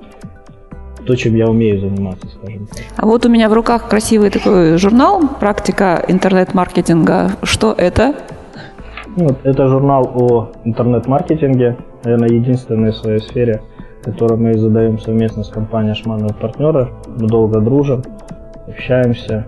то, 1.08 1.16
чем 1.16 1.34
я 1.34 1.48
умею 1.48 1.80
заниматься, 1.80 2.28
скажем 2.28 2.66
так. 2.66 2.84
А 2.96 3.06
вот 3.06 3.26
у 3.26 3.28
меня 3.28 3.48
в 3.48 3.52
руках 3.52 3.88
красивый 3.88 4.30
такой 4.30 4.76
журнал 4.78 5.22
«Практика 5.40 6.04
интернет-маркетинга». 6.06 7.30
Что 7.42 7.74
это? 7.76 8.14
Вот, 9.16 9.38
это 9.42 9.68
журнал 9.68 10.12
о 10.14 10.50
интернет-маркетинге, 10.64 11.76
наверное, 12.04 12.28
единственный 12.28 12.92
в 12.92 12.96
своей 12.96 13.20
сфере– 13.20 13.62
который 14.02 14.38
мы 14.38 14.54
задаем 14.58 14.98
совместно 14.98 15.44
с 15.44 15.48
компанией 15.48 15.94
Шманов 15.94 16.36
партнеры. 16.36 16.88
Мы 17.06 17.28
долго 17.28 17.60
дружим, 17.60 18.02
общаемся, 18.66 19.46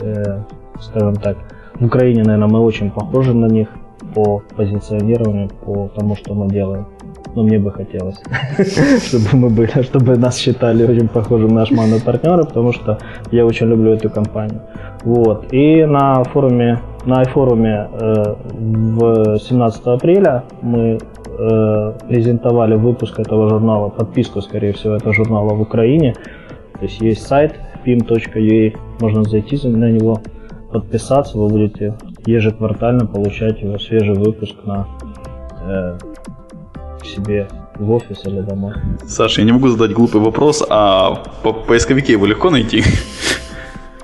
э, 0.00 0.40
скажем 0.80 1.16
так. 1.16 1.36
В 1.74 1.86
Украине, 1.86 2.22
наверное, 2.22 2.48
мы 2.48 2.60
очень 2.60 2.90
похожи 2.90 3.32
на 3.32 3.46
них 3.46 3.68
по 4.14 4.42
позиционированию, 4.56 5.48
по 5.48 5.88
тому, 5.96 6.16
что 6.16 6.34
мы 6.34 6.48
делаем. 6.48 6.86
Но 7.34 7.42
мне 7.42 7.58
бы 7.58 7.72
хотелось, 7.72 8.20
чтобы 9.08 9.28
мы 9.32 9.50
были, 9.50 9.82
чтобы 9.82 10.16
нас 10.16 10.38
считали 10.38 10.84
очень 10.84 11.08
похожим 11.08 11.54
на 11.54 11.66
Шманов 11.66 12.04
партнеры, 12.04 12.44
потому 12.44 12.72
что 12.72 12.98
я 13.32 13.44
очень 13.44 13.66
люблю 13.66 13.92
эту 13.92 14.08
компанию. 14.10 14.60
Вот. 15.04 15.52
И 15.52 15.84
на 15.84 16.22
форуме, 16.24 16.80
на 17.06 17.22
iForum 17.22 17.66
э, 17.66 18.34
в 18.54 19.38
17 19.38 19.86
апреля 19.86 20.44
мы 20.62 20.98
э, 21.38 21.92
презентовали 22.08 22.76
выпуск 22.76 23.18
этого 23.18 23.48
журнала, 23.48 23.88
подписку, 23.88 24.40
скорее 24.40 24.72
всего, 24.72 24.94
этого 24.94 25.12
журнала 25.12 25.54
в 25.54 25.60
Украине. 25.60 26.14
То 26.74 26.82
есть 26.82 27.00
есть 27.00 27.26
сайт 27.26 27.54
pim.ua, 27.84 28.76
можно 29.00 29.24
зайти 29.24 29.68
на 29.68 29.90
него, 29.90 30.20
подписаться, 30.72 31.38
вы 31.38 31.48
будете 31.48 31.94
ежеквартально 32.26 33.06
получать 33.06 33.60
его 33.62 33.78
свежий 33.78 34.14
выпуск 34.14 34.54
на 34.64 34.86
э, 35.66 35.98
себе 37.04 37.48
в 37.76 37.90
офис 37.90 38.20
или 38.24 38.40
домой. 38.40 38.74
Саша, 39.06 39.40
я 39.40 39.46
не 39.46 39.52
могу 39.52 39.68
задать 39.68 39.92
глупый 39.92 40.20
вопрос, 40.20 40.62
а 40.68 41.22
по 41.42 41.52
поисковике 41.52 42.12
его 42.12 42.26
легко 42.26 42.50
найти? 42.50 42.82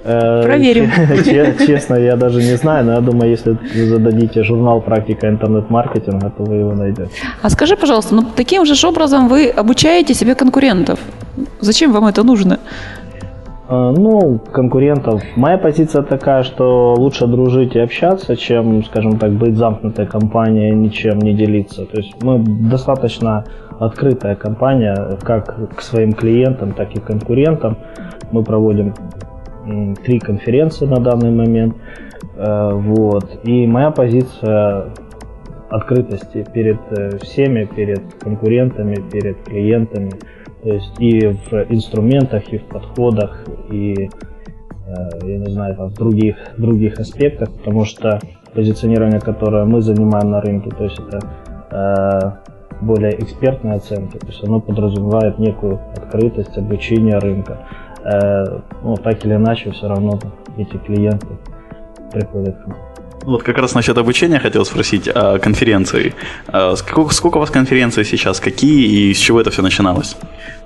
Э, 0.02 0.42
Проверим. 0.42 0.90
Честно, 1.66 1.94
я 1.94 2.16
даже 2.16 2.38
не 2.42 2.56
знаю, 2.56 2.84
но 2.86 2.92
я 2.92 3.00
думаю, 3.00 3.30
если 3.30 3.50
вы 3.50 3.86
зададите 3.86 4.42
журнал 4.42 4.80
«Практика 4.80 5.28
интернет-маркетинга», 5.28 6.30
то 6.30 6.44
вы 6.44 6.56
его 6.56 6.74
найдете. 6.74 7.10
А 7.42 7.50
скажи, 7.50 7.76
пожалуйста, 7.76 8.14
ну 8.14 8.24
таким 8.36 8.64
же 8.64 8.86
образом 8.86 9.28
вы 9.28 9.48
обучаете 9.48 10.14
себе 10.14 10.34
конкурентов. 10.34 10.98
Зачем 11.60 11.92
вам 11.92 12.06
это 12.06 12.22
нужно? 12.22 12.58
Э, 13.70 13.94
ну, 13.96 14.40
конкурентов. 14.52 15.22
Моя 15.36 15.56
позиция 15.56 16.02
такая, 16.02 16.42
что 16.42 16.94
лучше 16.94 17.28
дружить 17.28 17.76
и 17.76 17.78
общаться, 17.78 18.36
чем, 18.36 18.82
скажем 18.84 19.16
так, 19.16 19.30
быть 19.30 19.56
замкнутой 19.56 20.06
компанией 20.06 20.74
ничем 20.74 21.18
не 21.18 21.34
делиться. 21.34 21.86
То 21.86 21.98
есть 21.98 22.20
мы 22.20 22.40
достаточно 22.40 23.44
открытая 23.78 24.34
компания 24.34 25.18
как 25.22 25.76
к 25.76 25.82
своим 25.82 26.14
клиентам, 26.14 26.72
так 26.72 26.96
и 26.96 27.00
конкурентам. 27.00 27.76
Мы 28.32 28.42
проводим 28.42 28.92
три 30.04 30.18
конференции 30.18 30.86
на 30.86 31.00
данный 31.00 31.30
момент. 31.30 31.76
Э, 32.34 32.72
вот. 32.72 33.38
И 33.44 33.68
моя 33.68 33.92
позиция 33.92 34.86
открытости 35.68 36.44
перед 36.52 36.80
э, 36.90 37.18
всеми, 37.18 37.66
перед 37.66 38.02
конкурентами, 38.14 38.96
перед 39.12 39.44
клиентами. 39.44 40.10
То 40.62 40.68
есть 40.68 40.92
и 40.98 41.26
в 41.28 41.52
инструментах, 41.70 42.52
и 42.52 42.58
в 42.58 42.64
подходах, 42.64 43.44
и 43.70 44.08
э, 44.86 45.08
я 45.22 45.38
не 45.38 45.50
знаю, 45.50 45.76
там, 45.76 45.88
в 45.88 45.94
других, 45.94 46.36
других 46.58 46.98
аспектах, 47.00 47.50
потому 47.50 47.84
что 47.84 48.20
позиционирование, 48.52 49.20
которое 49.20 49.64
мы 49.64 49.80
занимаем 49.80 50.30
на 50.30 50.40
рынке, 50.40 50.70
то 50.70 50.84
есть 50.84 50.98
это 50.98 52.40
более 52.80 53.18
экспертные 53.20 53.74
оценки, 53.74 54.18
то 54.18 54.26
есть 54.26 54.42
оно 54.42 54.60
подразумевает 54.60 55.38
некую 55.38 55.80
открытость 55.96 56.56
обучения 56.56 57.18
рынка. 57.18 57.58
Э, 58.04 58.60
ну, 58.82 58.96
так 58.96 59.24
или 59.24 59.34
иначе, 59.34 59.70
все 59.70 59.88
равно 59.88 60.18
эти 60.56 60.76
клиенты 60.78 61.26
приходят 62.12 62.56
к 62.56 62.66
нам. 62.66 62.89
Вот 63.24 63.42
как 63.42 63.58
раз 63.58 63.74
насчет 63.74 63.98
обучения 63.98 64.38
хотел 64.38 64.64
спросить 64.64 65.08
о 65.08 65.38
конференции. 65.38 66.14
А 66.48 66.74
сколько, 66.76 67.12
сколько 67.14 67.36
у 67.36 67.40
вас 67.40 67.50
конференций 67.50 68.04
сейчас, 68.04 68.40
какие 68.40 69.10
и 69.10 69.14
с 69.14 69.18
чего 69.18 69.40
это 69.40 69.50
все 69.50 69.62
начиналось? 69.62 70.16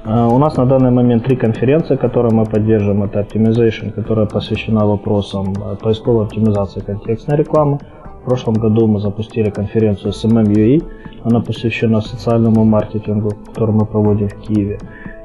Э, 0.04 0.26
у 0.26 0.38
нас 0.38 0.56
на 0.56 0.64
данный 0.64 0.90
момент 0.90 1.24
три 1.24 1.36
конференции, 1.36 1.96
которые 1.96 2.32
мы 2.32 2.44
поддерживаем. 2.44 3.02
Это 3.02 3.20
Optimization, 3.20 3.90
которая 3.90 4.26
посвящена 4.26 4.86
вопросам 4.86 5.52
э, 5.52 5.76
поисковой 5.82 6.26
оптимизации 6.26 6.80
контекстной 6.80 7.38
рекламы. 7.38 7.78
В 8.22 8.24
прошлом 8.26 8.54
году 8.54 8.86
мы 8.86 9.00
запустили 9.00 9.50
конференцию 9.50 10.12
SMM 10.12 10.44
UA. 10.44 10.82
Она 11.24 11.40
посвящена 11.40 12.00
социальному 12.00 12.64
маркетингу, 12.64 13.32
которую 13.46 13.78
мы 13.78 13.86
проводим 13.86 14.28
в 14.28 14.40
Киеве. 14.40 14.78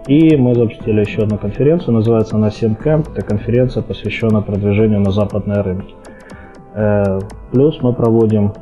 И 0.07 0.35
мы 0.35 0.55
запустили 0.55 1.01
еще 1.01 1.21
одну 1.21 1.37
конференцию, 1.37 1.93
называется 1.93 2.35
она 2.35 2.47
Camp. 2.47 3.07
Это 3.13 3.21
конференция, 3.21 3.83
посвященная 3.83 4.41
продвижению 4.41 4.99
на 5.01 5.11
западные 5.11 5.61
рынки. 5.61 5.93
Э, 6.75 7.19
плюс 7.51 7.81
мы 7.81 7.93
проводим 7.93 8.53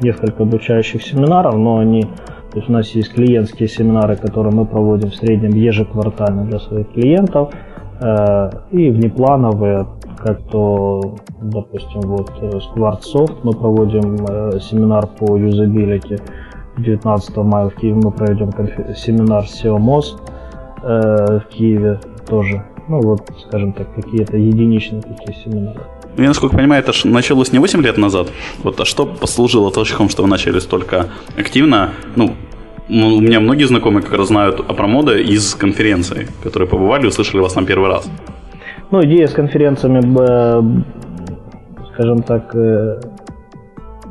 несколько 0.00 0.42
обучающих 0.42 1.02
семинаров, 1.02 1.56
но 1.56 1.78
они, 1.78 2.02
то 2.02 2.58
есть 2.58 2.68
у 2.68 2.72
нас 2.72 2.88
есть 2.90 3.12
клиентские 3.12 3.68
семинары, 3.68 4.16
которые 4.16 4.54
мы 4.54 4.66
проводим 4.66 5.10
в 5.10 5.14
среднем 5.14 5.50
ежеквартально 5.50 6.44
для 6.44 6.58
своих 6.58 6.90
клиентов, 6.92 7.52
э, 8.00 8.50
и 8.70 8.90
внеплановые, 8.90 9.86
как 10.18 10.42
то, 10.50 11.16
допустим, 11.40 12.00
вот 12.02 12.30
SquartSoft 12.40 13.38
мы 13.42 13.52
проводим 13.52 14.16
э, 14.28 14.58
семинар 14.60 15.06
по 15.06 15.36
юзабилити 15.36 16.18
19 16.78 17.36
мая 17.38 17.68
в 17.68 17.74
Киеве 17.74 18.00
мы 18.02 18.10
проведем 18.10 18.50
семинар 18.94 19.44
SEO 19.44 19.78
MOS, 19.78 20.20
э, 20.82 21.38
в 21.38 21.46
Киеве 21.48 22.00
тоже. 22.28 22.62
Ну 22.88 23.00
вот, 23.00 23.22
скажем 23.46 23.72
так, 23.72 23.92
какие-то 23.94 24.36
единичные 24.36 25.02
такие 25.02 25.34
семинары. 25.34 25.80
Ну, 26.16 26.22
я, 26.22 26.28
насколько 26.28 26.56
понимаю, 26.56 26.82
это 26.82 26.92
началось 27.06 27.52
не 27.52 27.58
8 27.58 27.82
лет 27.82 27.98
назад. 27.98 28.28
Вот, 28.62 28.80
а 28.80 28.84
что 28.84 29.04
послужило 29.04 29.70
толчком, 29.70 30.08
что 30.08 30.22
вы 30.22 30.28
начали 30.28 30.60
столько 30.60 31.10
активно? 31.36 31.92
Ну, 32.16 32.34
у 32.88 33.20
меня 33.20 33.40
многие 33.40 33.64
знакомые 33.64 34.02
как 34.02 34.14
раз 34.14 34.28
знают 34.28 34.60
о 34.60 34.72
промода 34.72 35.16
из 35.16 35.54
конференции, 35.54 36.28
которые 36.42 36.68
побывали, 36.68 37.06
услышали 37.06 37.40
вас 37.40 37.52
там 37.52 37.66
первый 37.66 37.90
раз. 37.90 38.08
Ну, 38.90 39.04
идея 39.04 39.26
с 39.26 39.32
конференциями, 39.32 40.00
скажем 41.92 42.22
так, 42.22 42.54
э, 42.54 43.00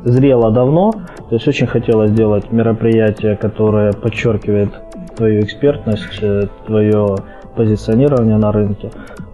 зрела 0.04 0.50
давно. 0.50 0.92
То 0.92 1.34
есть 1.34 1.48
очень 1.48 1.66
хотелось 1.66 2.10
сделать 2.10 2.52
мероприятие, 2.52 3.36
которое 3.36 3.92
подчеркивает 3.92 4.70
твою 5.16 5.40
экспертность, 5.40 6.18
э, 6.20 6.46
твое 6.66 7.16
позиционирование 7.56 8.36
на 8.36 8.52
рынке. 8.52 8.90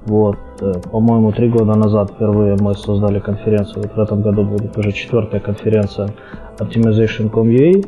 Вот, 0.07 0.39
э, 0.61 0.73
по-моему, 0.91 1.33
три 1.33 1.49
года 1.49 1.75
назад 1.75 2.13
впервые 2.13 2.57
мы 2.61 2.75
создали 2.75 3.19
конференцию. 3.21 3.83
Вот 3.83 3.97
в 3.97 4.01
этом 4.01 4.23
году 4.23 4.45
будет 4.45 4.77
уже 4.79 4.93
четвертая 4.93 5.41
конференция 5.41 6.11
Optimization.com.ua. 6.59 7.85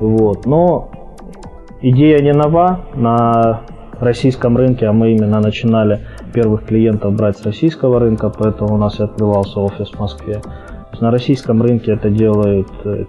Вот, 0.00 0.46
но 0.46 0.90
идея 1.80 2.20
не 2.20 2.32
нова. 2.32 2.80
На 2.94 3.60
российском 4.00 4.56
рынке, 4.56 4.86
а 4.86 4.92
мы 4.92 5.12
именно 5.12 5.40
начинали 5.40 6.00
первых 6.32 6.64
клиентов 6.64 7.14
брать 7.14 7.38
с 7.38 7.44
российского 7.44 8.00
рынка, 8.00 8.30
поэтому 8.30 8.74
у 8.74 8.78
нас 8.78 8.98
и 8.98 9.02
открывался 9.04 9.60
офис 9.60 9.90
в 9.90 10.00
Москве. 10.00 10.40
На 11.00 11.10
российском 11.10 11.62
рынке 11.62 11.92
это 11.92 12.10
делают 12.10 12.68
э, 12.84 13.04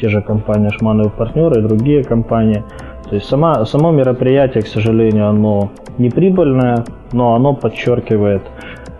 те 0.00 0.08
же 0.08 0.22
компании 0.22 0.70
Шмановых 0.70 1.14
партнеры 1.14 1.60
и 1.60 1.66
другие 1.66 2.04
компании. 2.04 2.64
То 3.08 3.14
есть 3.14 3.26
сама, 3.26 3.64
само 3.64 3.90
мероприятие, 3.90 4.62
к 4.62 4.66
сожалению, 4.66 5.28
оно 5.28 5.70
не 5.96 6.10
прибыльное, 6.10 6.84
но 7.12 7.34
оно 7.34 7.54
подчеркивает 7.54 8.42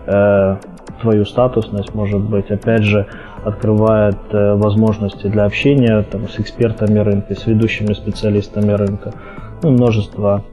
э, 0.07 0.57
твою 1.01 1.25
статусность, 1.25 1.93
может 1.93 2.21
быть, 2.21 2.49
опять 2.49 2.83
же, 2.83 3.05
открывает 3.43 4.17
э, 4.31 4.55
возможности 4.55 5.27
для 5.27 5.45
общения 5.45 6.01
там, 6.03 6.27
с 6.27 6.39
экспертами 6.39 6.99
рынка, 6.99 7.35
с 7.35 7.45
ведущими 7.45 7.93
специалистами 7.93 8.71
рынка, 8.71 9.13
ну, 9.61 9.71
множество 9.71 10.43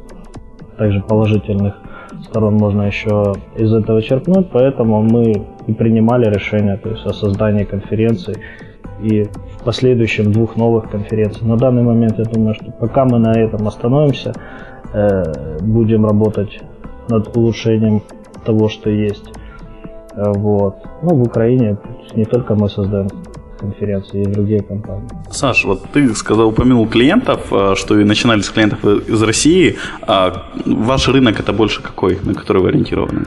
также 0.76 1.00
положительных 1.00 1.74
сторон 2.24 2.56
можно 2.56 2.82
еще 2.82 3.34
из 3.56 3.72
этого 3.72 4.02
черпнуть, 4.02 4.50
поэтому 4.52 5.02
мы 5.02 5.46
и 5.66 5.72
принимали 5.72 6.26
решение 6.32 6.76
то 6.76 6.90
есть, 6.90 7.06
о 7.06 7.12
создании 7.12 7.64
конференции 7.64 8.36
и 9.02 9.24
в 9.24 9.64
последующем 9.64 10.32
двух 10.32 10.56
новых 10.56 10.90
конференций. 10.90 11.46
На 11.46 11.56
данный 11.56 11.82
момент 11.82 12.18
я 12.18 12.24
думаю, 12.24 12.54
что 12.54 12.70
пока 12.72 13.04
мы 13.04 13.18
на 13.18 13.32
этом 13.32 13.66
остановимся, 13.66 14.34
э, 14.92 15.58
будем 15.60 16.04
работать 16.04 16.60
над 17.08 17.36
улучшением 17.36 18.02
того, 18.44 18.68
что 18.68 18.90
есть. 18.90 19.28
Э, 20.14 20.32
вот. 20.32 20.76
Ну, 21.02 21.14
в 21.14 21.22
Украине 21.22 21.76
не 22.14 22.24
только 22.24 22.54
мы 22.54 22.68
создаем 22.68 23.08
конференции 23.58 24.22
и 24.22 24.26
другие 24.26 24.62
компании. 24.62 25.08
Саш, 25.30 25.64
вот 25.64 25.82
ты 25.92 26.14
сказал, 26.14 26.48
упомянул 26.48 26.88
клиентов, 26.88 27.52
э, 27.52 27.74
что 27.76 27.98
и 27.98 28.04
начинали 28.04 28.40
с 28.40 28.50
клиентов 28.50 28.84
из 28.84 29.22
России. 29.22 29.76
А 30.02 30.44
ваш 30.66 31.08
рынок 31.08 31.40
это 31.40 31.52
больше 31.52 31.82
какой, 31.82 32.18
на 32.22 32.34
который 32.34 32.62
вы 32.62 32.68
ориентированы? 32.68 33.22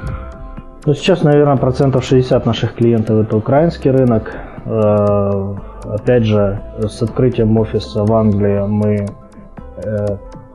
Ну, 0.85 0.93
сейчас, 0.93 1.23
наверное, 1.23 1.57
процентов 1.57 2.05
60 2.05 2.45
наших 2.45 2.73
клиентов 2.75 3.27
это 3.27 3.37
украинский 3.37 3.91
рынок. 3.91 4.33
Э, 4.69 5.55
опять 5.85 6.25
же, 6.25 6.61
с 6.77 7.01
открытием 7.01 7.57
офиса 7.57 8.05
в 8.05 8.13
Англии 8.13 8.61
мы 8.67 9.07
э, 9.77 10.05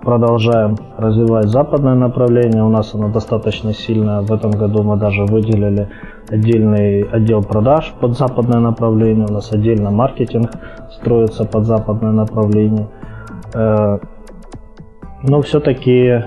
продолжаем 0.00 0.76
развивать 0.96 1.46
западное 1.46 1.96
направление. 1.96 2.62
У 2.62 2.68
нас 2.68 2.94
оно 2.94 3.08
достаточно 3.08 3.72
сильное. 3.72 4.20
В 4.20 4.32
этом 4.32 4.52
году 4.52 4.84
мы 4.84 4.96
даже 4.96 5.24
выделили 5.24 5.88
отдельный 6.28 7.02
отдел 7.02 7.42
продаж 7.42 7.92
под 8.00 8.16
западное 8.16 8.60
направление. 8.60 9.26
У 9.28 9.32
нас 9.32 9.50
отдельно 9.50 9.90
маркетинг 9.90 10.52
строится 10.92 11.44
под 11.44 11.64
западное 11.64 12.12
направление. 12.12 12.86
Э, 13.52 13.98
но 15.24 15.42
все-таки 15.42 16.22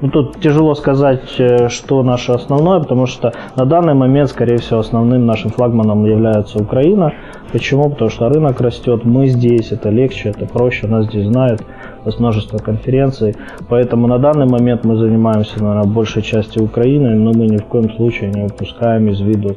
ну, 0.00 0.08
тут 0.08 0.40
тяжело 0.40 0.74
сказать, 0.74 1.38
э, 1.38 1.68
что 1.68 2.02
наше 2.02 2.32
основное, 2.32 2.80
потому 2.80 3.06
что 3.06 3.32
на 3.56 3.66
данный 3.66 3.94
момент, 3.94 4.30
скорее 4.30 4.56
всего, 4.56 4.80
основным 4.80 5.26
нашим 5.26 5.50
флагманом 5.50 6.04
является 6.06 6.58
Украина. 6.58 7.12
Почему? 7.52 7.90
Потому 7.90 8.10
что 8.10 8.28
рынок 8.28 8.60
растет, 8.60 9.04
мы 9.04 9.26
здесь, 9.26 9.72
это 9.72 9.90
легче, 9.90 10.30
это 10.30 10.46
проще, 10.46 10.86
нас 10.86 11.06
здесь 11.06 11.26
знают, 11.26 11.62
у 12.04 12.10
множество 12.18 12.58
конференций. 12.58 13.34
Поэтому 13.68 14.06
на 14.06 14.18
данный 14.18 14.46
момент 14.46 14.84
мы 14.84 14.96
занимаемся, 14.96 15.62
наверное, 15.62 15.92
большей 15.92 16.22
частью 16.22 16.64
Украины, 16.64 17.14
но 17.14 17.32
мы 17.32 17.46
ни 17.46 17.58
в 17.58 17.64
коем 17.64 17.92
случае 17.94 18.30
не 18.30 18.44
упускаем 18.44 19.08
из 19.08 19.20
виду 19.20 19.56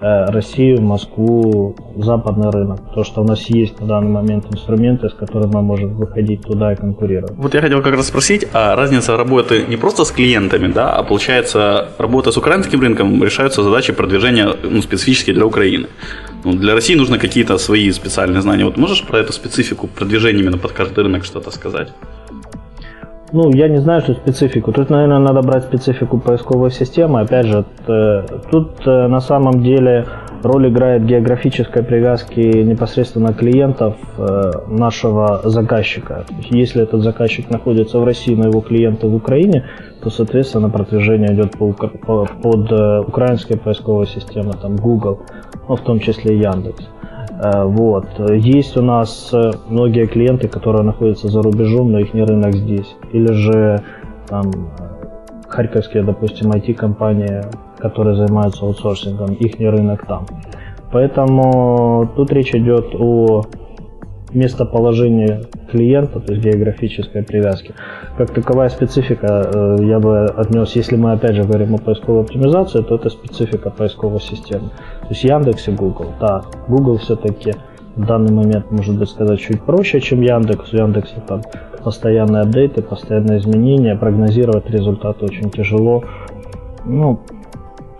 Россию, 0.00 0.82
Москву, 0.82 1.76
западный 1.96 2.50
рынок. 2.50 2.80
То, 2.94 3.04
что 3.04 3.22
у 3.22 3.24
нас 3.24 3.48
есть 3.48 3.80
на 3.80 3.86
данный 3.86 4.10
момент 4.10 4.46
инструменты, 4.52 5.08
с 5.08 5.14
которыми 5.14 5.52
мы 5.52 5.62
можем 5.62 5.94
выходить 5.94 6.42
туда 6.42 6.72
и 6.72 6.76
конкурировать. 6.76 7.32
Вот 7.36 7.54
я 7.54 7.60
хотел 7.60 7.82
как 7.82 7.94
раз 7.94 8.08
спросить, 8.08 8.46
а 8.52 8.76
разница 8.76 9.16
работы 9.16 9.64
не 9.68 9.76
просто 9.76 10.04
с 10.04 10.10
клиентами, 10.10 10.72
да, 10.72 10.92
а 10.92 11.02
получается 11.02 11.88
работа 11.98 12.32
с 12.32 12.36
украинским 12.36 12.80
рынком 12.80 13.22
решаются 13.22 13.62
задачи 13.62 13.92
продвижения 13.92 14.48
ну, 14.62 14.82
специфические 14.82 15.34
для 15.34 15.46
Украины. 15.46 15.86
Ну, 16.44 16.52
для 16.52 16.74
России 16.74 16.94
нужны 16.94 17.18
какие-то 17.18 17.56
свои 17.58 17.90
специальные 17.90 18.42
знания. 18.42 18.64
Вот 18.64 18.76
можешь 18.76 19.02
про 19.04 19.18
эту 19.18 19.32
специфику 19.32 19.86
продвижения 19.86 20.40
именно 20.40 20.58
под 20.58 20.72
каждый 20.72 21.04
рынок 21.04 21.24
что-то 21.24 21.50
сказать? 21.50 21.92
Ну, 23.34 23.50
я 23.52 23.66
не 23.66 23.78
знаю, 23.78 24.00
что 24.00 24.14
специфику. 24.14 24.70
Тут, 24.72 24.90
наверное, 24.90 25.18
надо 25.18 25.42
брать 25.42 25.64
специфику 25.64 26.18
поисковой 26.18 26.70
системы. 26.70 27.20
Опять 27.20 27.46
же, 27.46 27.64
тут 28.52 28.86
э, 28.86 29.08
на 29.08 29.20
самом 29.20 29.60
деле 29.60 30.06
роль 30.44 30.68
играет 30.68 31.04
географической 31.04 31.82
привязки 31.82 32.38
непосредственно 32.38 33.34
клиентов 33.34 33.96
э, 34.18 34.52
нашего 34.68 35.40
заказчика. 35.42 36.26
Если 36.48 36.84
этот 36.84 37.02
заказчик 37.02 37.50
находится 37.50 37.98
в 37.98 38.04
России, 38.04 38.36
но 38.36 38.46
его 38.46 38.60
клиенты 38.60 39.08
в 39.08 39.16
Украине, 39.16 39.64
то, 40.00 40.10
соответственно, 40.10 40.70
продвижение 40.70 41.34
идет 41.34 41.58
по, 41.58 41.72
по, 41.72 42.26
под 42.26 42.70
э, 42.70 43.00
украинской 43.00 43.56
поисковой 43.56 44.06
системой, 44.06 44.54
там 44.62 44.76
Google, 44.76 45.22
ну, 45.68 45.74
в 45.74 45.80
том 45.80 45.98
числе 45.98 46.38
Яндекс. 46.38 46.84
Э, 47.42 47.64
вот. 47.64 48.06
Есть 48.30 48.76
у 48.76 48.82
нас 48.82 49.30
э, 49.32 49.52
многие 49.68 50.06
клиенты, 50.06 50.48
которые 50.48 50.82
находятся 50.82 51.28
за 51.28 51.42
рубежом, 51.42 51.92
но 51.92 51.98
их 51.98 52.14
не 52.14 52.22
рынок 52.22 52.54
здесь. 52.54 52.96
Или 53.12 53.32
же 53.32 53.82
там 54.28 54.50
харьковские, 55.48 56.02
допустим, 56.02 56.50
IT-компании, 56.52 57.42
которые 57.78 58.16
занимаются 58.16 58.64
аутсорсингом, 58.64 59.34
их 59.34 59.58
не 59.58 59.68
рынок 59.68 60.06
там. 60.06 60.26
Поэтому 60.90 62.08
тут 62.16 62.32
речь 62.32 62.54
идет 62.54 62.94
о 62.94 63.42
местоположении 64.34 65.40
клиента, 65.70 66.20
то 66.20 66.32
есть 66.32 66.44
географической 66.44 67.22
привязки. 67.22 67.74
Как 68.16 68.30
таковая 68.30 68.68
специфика 68.68 69.50
э, 69.52 69.76
я 69.82 69.98
бы 69.98 70.26
отнес, 70.26 70.76
если 70.76 70.96
мы 70.96 71.12
опять 71.12 71.36
же 71.36 71.44
говорим 71.44 71.74
о 71.74 71.78
поисковой 71.78 72.22
оптимизации, 72.22 72.82
то 72.82 72.96
это 72.96 73.10
специфика 73.10 73.70
поисковой 73.70 74.20
системы. 74.20 74.70
То 75.02 75.08
есть 75.10 75.24
Яндекс 75.24 75.68
и 75.68 75.72
Google. 75.72 76.12
Да, 76.20 76.42
Google 76.68 76.98
все-таки 76.98 77.54
в 77.96 78.06
данный 78.06 78.32
момент, 78.32 78.70
может 78.70 78.98
быть, 78.98 79.08
сказать 79.08 79.40
чуть 79.40 79.62
проще, 79.62 80.00
чем 80.00 80.20
Яндекс. 80.20 80.72
У 80.72 80.76
Яндекса 80.76 81.20
там 81.26 81.42
постоянные 81.82 82.42
апдейты, 82.42 82.82
постоянные 82.82 83.38
изменения, 83.38 83.94
прогнозировать 83.94 84.68
результаты 84.70 85.24
очень 85.24 85.50
тяжело. 85.50 86.04
Ну, 86.84 87.20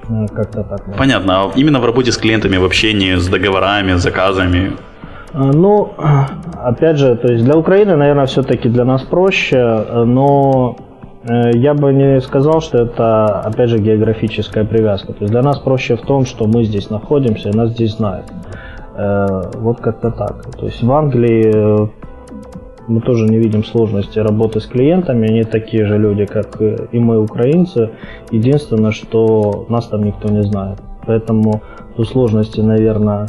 э, 0.08 0.26
как-то 0.34 0.64
так. 0.64 0.96
Понятно. 0.96 1.44
А 1.44 1.52
именно 1.54 1.80
в 1.80 1.84
работе 1.84 2.10
с 2.10 2.16
клиентами, 2.16 2.56
в 2.56 2.64
общении 2.64 3.14
с 3.14 3.28
договорами, 3.28 3.92
заказами, 3.94 4.72
а, 4.72 4.93
ну, 5.34 5.90
опять 6.62 6.96
же, 6.96 7.16
то 7.16 7.32
есть 7.32 7.44
для 7.44 7.56
Украины, 7.56 7.96
наверное, 7.96 8.26
все-таки 8.26 8.68
для 8.68 8.84
нас 8.84 9.02
проще, 9.02 9.84
но 10.04 10.76
э, 11.24 11.50
я 11.54 11.74
бы 11.74 11.92
не 11.92 12.20
сказал, 12.20 12.60
что 12.60 12.78
это, 12.78 13.40
опять 13.40 13.70
же, 13.70 13.78
географическая 13.78 14.64
привязка. 14.64 15.12
То 15.12 15.22
есть 15.22 15.32
для 15.32 15.42
нас 15.42 15.58
проще 15.58 15.96
в 15.96 16.02
том, 16.02 16.24
что 16.24 16.46
мы 16.46 16.64
здесь 16.64 16.90
находимся 16.90 17.50
и 17.50 17.56
нас 17.56 17.70
здесь 17.70 17.96
знают. 17.96 18.26
Э, 18.96 19.50
вот 19.54 19.80
как-то 19.80 20.10
так. 20.10 20.44
То 20.56 20.66
есть 20.66 20.82
в 20.82 20.92
Англии 20.92 21.50
э, 21.52 21.88
мы 22.86 23.00
тоже 23.00 23.26
не 23.26 23.38
видим 23.38 23.64
сложности 23.64 24.20
работы 24.20 24.60
с 24.60 24.66
клиентами, 24.66 25.28
они 25.28 25.42
такие 25.42 25.86
же 25.86 25.98
люди, 25.98 26.26
как 26.26 26.60
и 26.60 26.98
мы, 26.98 27.20
украинцы. 27.20 27.90
Единственное, 28.30 28.92
что 28.92 29.66
нас 29.68 29.88
там 29.88 30.04
никто 30.04 30.28
не 30.28 30.42
знает. 30.42 30.78
Поэтому 31.06 31.62
сложности, 32.04 32.60
наверное, 32.60 33.26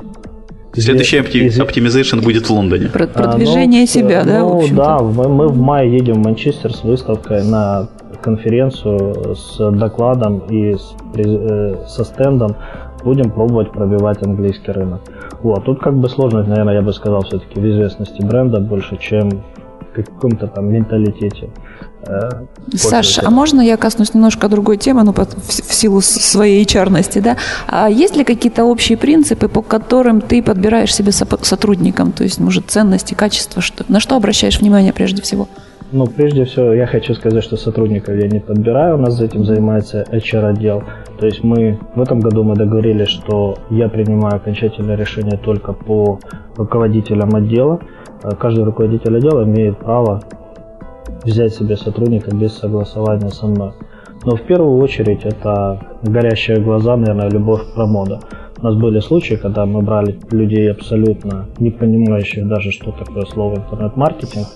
Следующий 0.77 1.17
опти- 1.17 1.49
оптимизation 1.49 2.21
будет 2.21 2.47
в 2.47 2.51
Лондоне. 2.51 2.87
Про- 2.89 3.07
продвижение 3.07 3.81
а, 3.81 3.85
ну, 3.85 3.87
себя, 3.87 4.23
да, 4.23 4.39
ну, 4.39 4.59
в? 4.59 4.75
Да, 4.75 4.99
мы, 4.99 5.27
мы 5.29 5.47
в 5.47 5.57
мае 5.57 5.91
едем 5.91 6.15
в 6.15 6.25
Манчестер 6.25 6.73
с 6.73 6.83
выставкой 6.83 7.43
на 7.43 7.87
конференцию 8.21 9.35
с 9.35 9.57
докладом 9.71 10.39
и 10.49 10.73
с, 10.73 10.95
э, 11.15 11.75
со 11.87 12.03
стендом. 12.03 12.55
Будем 13.03 13.29
пробовать 13.29 13.71
пробивать 13.71 14.23
английский 14.23 14.71
рынок. 14.71 15.01
Вот, 15.43 15.63
тут 15.65 15.79
как 15.79 15.95
бы 15.95 16.09
сложность, 16.09 16.47
наверное, 16.47 16.73
я 16.73 16.81
бы 16.81 16.91
сказал, 16.91 17.21
все-таки 17.23 17.59
в 17.59 17.69
известности 17.69 18.21
бренда 18.23 18.59
больше, 18.59 18.97
чем 18.97 19.43
каком-то 20.03 20.47
там 20.47 20.71
менталитете. 20.71 21.49
Э, 22.07 22.29
Саша, 22.73 23.21
а 23.25 23.29
можно 23.29 23.61
я 23.61 23.77
коснусь 23.77 24.13
немножко 24.13 24.47
другой 24.47 24.77
темы, 24.77 25.03
ну, 25.03 25.13
в, 25.13 25.51
силу 25.51 26.01
своей 26.01 26.63
HR, 26.63 27.21
да? 27.21 27.37
А 27.67 27.89
есть 27.89 28.15
ли 28.15 28.23
какие-то 28.23 28.65
общие 28.65 28.97
принципы, 28.97 29.47
по 29.47 29.61
которым 29.61 30.21
ты 30.21 30.43
подбираешь 30.43 30.93
себе 30.93 31.11
сотрудникам? 31.11 32.11
То 32.11 32.23
есть, 32.23 32.39
может, 32.39 32.69
ценности, 32.69 33.13
качества, 33.13 33.61
что, 33.61 33.85
на 33.87 33.99
что 33.99 34.15
обращаешь 34.15 34.59
внимание 34.59 34.93
прежде 34.93 35.21
всего? 35.21 35.47
Ну, 35.97 36.07
прежде 36.07 36.43
всего, 36.43 36.73
я 36.73 36.87
хочу 36.87 37.13
сказать, 37.13 37.41
что 37.41 37.55
сотрудников 37.55 38.17
я 38.17 38.27
не 38.27 38.41
подбираю, 38.41 38.95
у 38.95 38.97
нас 38.97 39.21
этим 39.21 39.45
занимается 39.45 40.03
HR-отдел. 40.11 40.83
То 41.17 41.25
есть 41.25 41.41
мы 41.41 41.79
в 41.95 42.01
этом 42.01 42.19
году 42.19 42.43
мы 42.43 42.53
договорились, 42.53 43.07
что 43.07 43.55
я 43.69 43.87
принимаю 43.87 44.35
окончательное 44.35 44.97
решение 44.97 45.37
только 45.37 45.71
по 45.71 46.19
руководителям 46.57 47.33
отдела. 47.33 47.79
Каждый 48.37 48.65
руководитель 48.65 49.15
отдела 49.15 49.45
имеет 49.45 49.77
право 49.77 50.21
взять 51.23 51.53
себе 51.53 51.77
сотрудника 51.77 52.35
без 52.35 52.57
согласования 52.57 53.29
со 53.29 53.47
мной. 53.47 53.71
Но 54.25 54.35
в 54.35 54.41
первую 54.41 54.77
очередь 54.79 55.23
это 55.23 55.79
горящие 56.03 56.59
глаза, 56.59 56.97
наверное, 56.97 57.29
любовь 57.29 57.61
к 57.71 57.73
промода. 57.73 58.19
У 58.57 58.65
нас 58.65 58.75
были 58.75 58.99
случаи, 58.99 59.35
когда 59.35 59.65
мы 59.65 59.81
брали 59.81 60.19
людей 60.31 60.69
абсолютно 60.69 61.45
не 61.57 61.71
понимающих 61.71 62.45
даже, 62.49 62.71
что 62.71 62.91
такое 62.91 63.23
слово 63.25 63.55
интернет-маркетинг, 63.55 64.47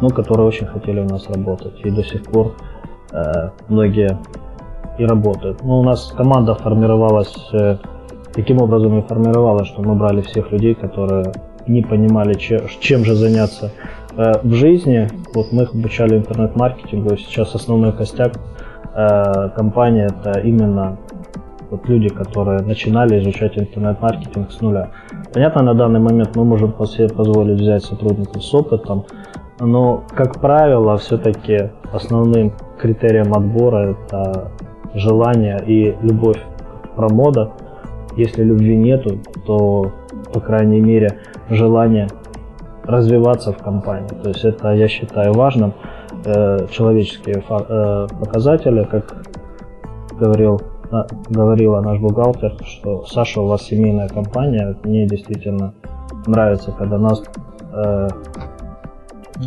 но 0.00 0.08
которые 0.10 0.46
очень 0.46 0.66
хотели 0.66 1.00
у 1.00 1.08
нас 1.08 1.28
работать. 1.28 1.80
И 1.84 1.90
до 1.90 2.02
сих 2.02 2.22
пор 2.24 2.54
э, 3.12 3.50
многие 3.68 4.18
и 4.98 5.04
работают. 5.04 5.62
Но 5.62 5.80
у 5.80 5.84
нас 5.84 6.12
команда 6.16 6.54
формировалась, 6.54 7.34
э, 7.52 7.76
таким 8.32 8.60
образом 8.60 8.98
и 8.98 9.02
формировалась, 9.02 9.68
что 9.68 9.82
мы 9.82 9.94
брали 9.94 10.22
всех 10.22 10.52
людей, 10.52 10.74
которые 10.74 11.32
не 11.66 11.82
понимали, 11.82 12.34
чем, 12.34 12.60
чем 12.80 13.04
же 13.04 13.14
заняться 13.14 13.72
Э, 14.18 14.32
в 14.42 14.52
жизни, 14.52 15.08
вот 15.32 15.52
мы 15.52 15.62
их 15.62 15.74
обучали 15.74 16.16
интернет-маркетингу, 16.16 17.16
сейчас 17.16 17.54
основной 17.54 17.92
костяк 17.92 18.32
э, 18.92 19.50
компании 19.54 20.06
это 20.06 20.40
именно 20.40 20.98
вот 21.70 21.88
люди, 21.88 22.08
которые 22.08 22.62
начинали 22.62 23.20
изучать 23.20 23.56
интернет-маркетинг 23.56 24.50
с 24.50 24.60
нуля. 24.60 24.90
Понятно, 25.32 25.62
на 25.62 25.74
данный 25.74 26.00
момент 26.00 26.34
мы 26.34 26.44
можем 26.44 26.74
себе 26.86 27.08
позволить 27.08 27.60
взять 27.60 27.84
сотрудников 27.84 28.42
с 28.42 28.52
опытом, 28.52 29.04
но, 29.60 30.04
как 30.14 30.40
правило, 30.40 30.96
все-таки 30.96 31.70
основным 31.92 32.52
критерием 32.78 33.34
отбора 33.34 33.96
это 33.96 34.52
желание 34.94 35.62
и 35.66 35.96
любовь 36.02 36.40
промода. 36.96 37.52
Если 38.16 38.42
любви 38.42 38.76
нету, 38.76 39.18
то, 39.46 39.92
по 40.32 40.40
крайней 40.40 40.80
мере, 40.80 41.18
желание 41.50 42.08
развиваться 42.84 43.52
в 43.52 43.58
компании. 43.58 44.08
То 44.22 44.30
есть 44.30 44.44
это, 44.44 44.72
я 44.72 44.88
считаю, 44.88 45.32
важным. 45.34 45.74
Э, 46.24 46.66
человеческие 46.70 47.42
э, 47.48 48.06
показатели, 48.18 48.84
как 48.84 49.22
говорил, 50.18 50.60
говорила 51.28 51.80
наш 51.80 52.00
бухгалтер, 52.00 52.56
что 52.64 53.04
Саша, 53.04 53.40
у 53.40 53.46
вас 53.46 53.62
семейная 53.62 54.08
компания. 54.08 54.76
Мне 54.84 55.06
действительно 55.06 55.74
нравится, 56.26 56.72
когда 56.72 56.98
нас 56.98 57.22
э, 57.72 58.08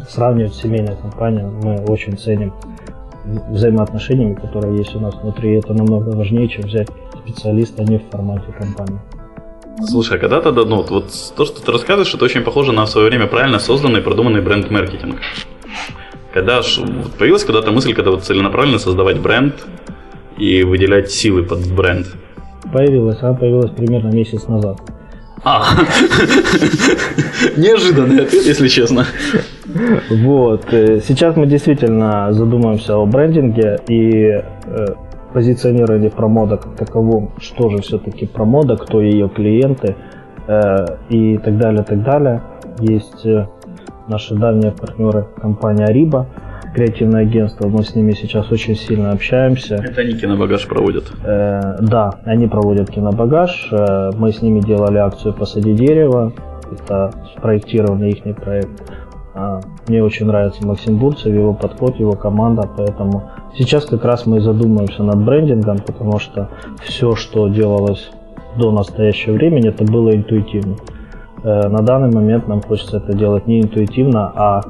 сравнивают 0.10 0.54
с 0.54 0.62
семейной 0.62 0.96
компанией. 0.96 1.46
Мы 1.46 1.84
очень 1.86 2.18
ценим 2.18 2.54
взаимоотношениями, 3.50 4.36
которые 4.36 4.78
есть 4.78 4.96
у 4.96 5.00
нас 5.00 5.16
внутри. 5.16 5.54
Это 5.54 5.74
намного 5.74 6.10
важнее, 6.10 6.48
чем 6.48 6.64
взять 6.64 6.90
специалиста 7.24 7.84
не 7.84 8.00
в 8.00 8.10
формате 8.10 8.46
компании. 8.58 9.00
Слушай, 9.88 10.18
а 10.18 10.20
когда 10.20 10.42
тогда, 10.42 10.64
ну, 10.66 10.84
вот 10.88 11.12
то, 11.36 11.46
что 11.46 11.62
ты 11.62 11.72
рассказываешь, 11.72 12.14
это 12.14 12.26
очень 12.26 12.42
похоже 12.42 12.72
на 12.72 12.86
в 12.86 12.90
свое 12.90 13.08
время 13.08 13.28
правильно 13.28 13.60
созданный 13.60 14.02
продуманный 14.02 14.42
бренд-маркетинг. 14.42 15.20
Когда 16.34 16.62
ж, 16.62 16.80
вот 16.80 17.14
появилась 17.14 17.44
когда-то 17.44 17.72
мысль, 17.72 17.94
когда 17.94 18.12
вот 18.12 18.24
целенаправленно 18.24 18.80
создавать 18.80 19.20
бренд 19.20 19.56
и 20.38 20.64
выделять 20.64 21.12
силы 21.12 21.44
под 21.44 21.68
бренд? 21.74 22.08
Появилась, 22.72 23.22
она 23.22 23.34
появилась 23.34 23.72
примерно 23.72 24.10
месяц 24.10 24.48
назад. 24.48 24.80
А, 25.44 25.66
неожиданный 27.58 28.24
ответ, 28.24 28.46
если 28.46 28.68
честно. 28.68 29.08
Вот. 30.10 30.74
Э, 30.74 31.00
сейчас 31.02 31.36
мы 31.36 31.46
действительно 31.46 32.32
задумаемся 32.32 32.98
о 32.98 33.06
брендинге 33.06 33.80
и 33.88 34.26
э, 34.26 34.42
позиционирование 35.34 36.10
промода 36.10 36.58
как 36.58 36.76
таковом, 36.76 37.32
что 37.40 37.70
же 37.70 37.78
все-таки 37.82 38.26
промода, 38.26 38.78
кто 38.78 39.02
ее 39.02 39.30
клиенты 39.30 39.96
э, 40.48 40.86
и 41.10 41.38
так 41.38 41.58
далее, 41.58 41.84
так 41.84 42.04
далее. 42.04 42.42
Есть 42.80 43.26
наши 44.08 44.36
давние 44.36 44.72
партнеры 44.72 45.28
компания 45.40 45.86
Ариба, 45.86 46.28
креативное 46.74 47.24
агентство, 47.24 47.68
мы 47.68 47.84
с 47.84 47.96
ними 47.96 48.12
сейчас 48.12 48.52
очень 48.52 48.76
сильно 48.76 49.12
общаемся. 49.12 49.76
Это 49.76 50.02
они 50.02 50.14
кинобагаж 50.14 50.68
проводят? 50.68 51.12
Э, 51.24 51.78
да, 51.82 52.12
они 52.26 52.48
проводят 52.48 52.90
кинобагаж. 52.90 53.70
Э, 53.72 54.12
мы 54.16 54.32
с 54.32 54.42
ними 54.42 54.60
делали 54.62 54.98
акцию 54.98 55.34
«Посади 55.34 55.74
дерево», 55.74 56.34
это 56.72 57.12
спроектированный 57.38 58.12
их 58.12 58.36
проект. 58.38 58.70
А, 59.34 59.62
мне 59.88 60.04
очень 60.04 60.26
нравится 60.26 60.66
Максим 60.66 60.98
Бурцев, 60.98 61.34
его 61.34 61.54
подход, 61.54 62.00
его 62.00 62.14
команда, 62.14 62.70
поэтому 62.76 63.30
сейчас 63.58 63.86
как 63.86 64.04
раз 64.04 64.26
мы 64.26 64.42
задумаемся 64.42 65.04
над 65.04 65.24
брендингом, 65.24 65.80
потому 65.80 66.20
что 66.20 66.50
все, 66.84 67.16
что 67.16 67.48
делалось 67.48 68.12
до 68.58 68.72
настоящего 68.72 69.34
времени, 69.34 69.70
это 69.70 69.86
было 69.86 70.14
интуитивно. 70.14 70.76
Э, 71.44 71.70
на 71.70 71.82
данный 71.82 72.14
момент 72.14 72.48
нам 72.48 72.62
хочется 72.62 72.98
это 72.98 73.14
делать 73.14 73.48
не 73.48 73.62
интуитивно, 73.62 74.32
а 74.36 74.62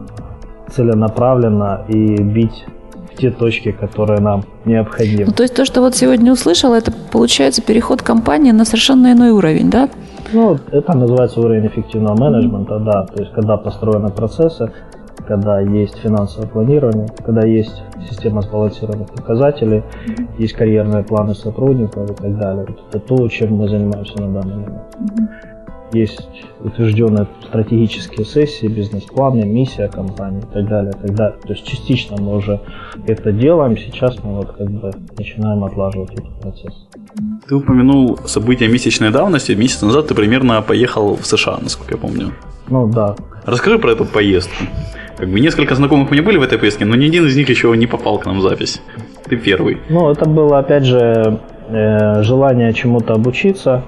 целенаправленно 0.69 1.84
и 1.88 2.21
бить 2.21 2.65
в 3.12 3.17
те 3.17 3.32
точки, 3.32 3.71
которые 3.71 4.21
нам 4.21 4.43
необходимы. 4.65 5.26
Ну, 5.28 5.34
то 5.34 5.43
есть 5.43 5.56
то, 5.56 5.65
что 5.65 5.82
вот 5.82 5.95
сегодня 5.95 6.32
услышала, 6.32 6.76
это 6.76 6.93
получается 7.12 7.62
переход 7.62 8.02
компании 8.02 8.52
на 8.52 8.63
совершенно 8.63 9.12
иной 9.12 9.32
уровень, 9.32 9.69
да? 9.69 9.89
Ну, 10.34 10.58
это 10.72 10.98
называется 10.98 11.40
уровень 11.42 11.68
эффективного 11.68 12.16
менеджмента, 12.20 12.80
да. 12.80 13.06
То 13.06 13.22
есть, 13.22 13.34
когда 13.34 13.58
построены 13.58 14.10
процессы, 14.10 14.72
когда 15.28 15.60
есть 15.60 15.98
финансовое 15.98 16.48
планирование, 16.48 17.08
когда 17.24 17.46
есть 17.46 17.84
система 18.10 18.42
сбалансированных 18.42 19.10
показателей, 19.10 19.84
есть 20.38 20.54
карьерные 20.54 21.04
планы 21.04 21.36
сотрудников 21.36 22.10
и 22.10 22.14
так 22.14 22.38
далее. 22.38 22.66
Это 22.90 23.00
то, 23.00 23.28
чем 23.28 23.56
мы 23.56 23.68
занимаемся 23.68 24.22
на 24.22 24.42
данный 24.42 24.56
момент. 24.56 24.82
Есть 25.93 26.27
утвержденные 26.62 27.27
стратегические 27.43 28.25
сессии, 28.25 28.67
бизнес-планы, 28.67 29.43
миссия 29.43 29.89
компании 29.89 30.39
и 30.39 30.54
так 30.54 30.67
далее, 30.67 30.93
и 30.97 31.08
так 31.08 31.15
далее. 31.15 31.38
То 31.41 31.54
есть 31.54 31.65
частично 31.65 32.17
мы 32.21 32.38
уже 32.38 32.62
это 33.08 33.32
делаем, 33.32 33.77
сейчас 33.77 34.23
мы 34.23 34.36
вот 34.36 34.51
как 34.51 34.69
бы 34.69 34.91
начинаем 35.17 35.63
отлаживать 35.63 36.13
этот 36.13 36.39
процесс. 36.39 36.88
Ты 37.47 37.56
упомянул 37.56 38.17
события 38.25 38.67
месячной 38.67 39.12
давности. 39.12 39.51
Месяц 39.51 39.82
назад 39.82 40.08
ты 40.08 40.15
примерно 40.15 40.62
поехал 40.62 41.15
в 41.15 41.25
США, 41.25 41.58
насколько 41.62 41.95
я 41.95 41.97
помню. 41.97 42.32
Ну 42.69 42.88
да. 42.88 43.15
Расскажи 43.45 43.77
про 43.80 43.91
эту 43.91 44.06
поездку. 44.06 44.63
Как 45.17 45.30
бы 45.30 45.39
несколько 45.39 45.75
знакомых 45.75 46.10
у 46.10 46.13
меня 46.13 46.23
были 46.23 46.38
в 46.38 46.43
этой 46.43 46.58
поездке, 46.58 46.86
но 46.86 46.95
ни 46.95 47.06
один 47.06 47.27
из 47.27 47.36
них 47.36 47.49
еще 47.49 47.75
не 47.75 47.88
попал 47.88 48.17
к 48.17 48.25
нам 48.25 48.39
в 48.39 48.41
запись. 48.41 48.82
Ты 49.25 49.36
первый. 49.36 49.77
Ну, 49.89 50.10
это 50.10 50.27
было, 50.27 50.60
опять 50.60 50.86
же, 50.86 51.39
э, 51.69 52.23
желание 52.23 52.73
чему-то 52.73 53.13
обучиться. 53.13 53.84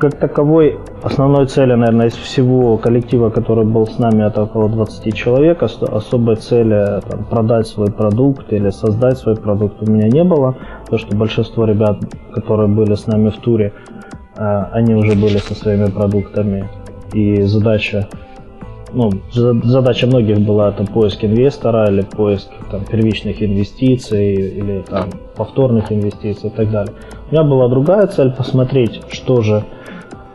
Как 0.00 0.14
таковой 0.14 0.78
основной 1.02 1.46
цели, 1.46 1.74
наверное, 1.74 2.06
из 2.06 2.14
всего 2.14 2.76
коллектива, 2.76 3.30
который 3.30 3.64
был 3.64 3.84
с 3.84 3.98
нами, 3.98 4.24
это 4.26 4.44
около 4.44 4.68
20 4.68 5.12
человек, 5.12 5.62
особой 5.62 6.36
цели 6.36 7.00
там, 7.08 7.24
продать 7.24 7.66
свой 7.66 7.90
продукт 7.90 8.52
или 8.52 8.70
создать 8.70 9.18
свой 9.18 9.34
продукт 9.34 9.82
у 9.82 9.90
меня 9.90 10.08
не 10.08 10.22
было. 10.22 10.54
То, 10.88 10.98
что 10.98 11.16
большинство 11.16 11.64
ребят, 11.64 11.98
которые 12.32 12.68
были 12.68 12.94
с 12.94 13.08
нами 13.08 13.30
в 13.30 13.38
туре, 13.38 13.72
э, 14.36 14.64
они 14.72 14.94
уже 14.94 15.14
были 15.14 15.38
со 15.38 15.54
своими 15.54 15.90
продуктами. 15.90 16.68
И 17.12 17.42
задача 17.42 18.06
ну, 18.92 19.10
задача 19.32 20.06
многих 20.06 20.38
была 20.40 20.70
это 20.70 20.84
поиск 20.84 21.24
инвестора 21.24 21.90
или 21.90 22.02
поиск 22.02 22.48
там, 22.70 22.84
первичных 22.84 23.42
инвестиций 23.42 24.34
или 24.34 24.82
там, 24.88 25.10
повторных 25.36 25.92
инвестиций 25.92 26.50
и 26.50 26.52
так 26.52 26.70
далее. 26.70 26.94
У 27.30 27.34
меня 27.34 27.44
была 27.44 27.68
другая 27.68 28.06
цель 28.06 28.32
посмотреть, 28.32 29.02
что 29.10 29.42
же 29.42 29.64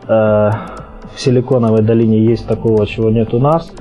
в 0.06 1.20
Силиконовой 1.20 1.82
долине 1.82 2.18
есть 2.24 2.46
такого, 2.46 2.86
чего 2.86 3.10
нет 3.10 3.32
у 3.34 3.38
нас, 3.38 3.72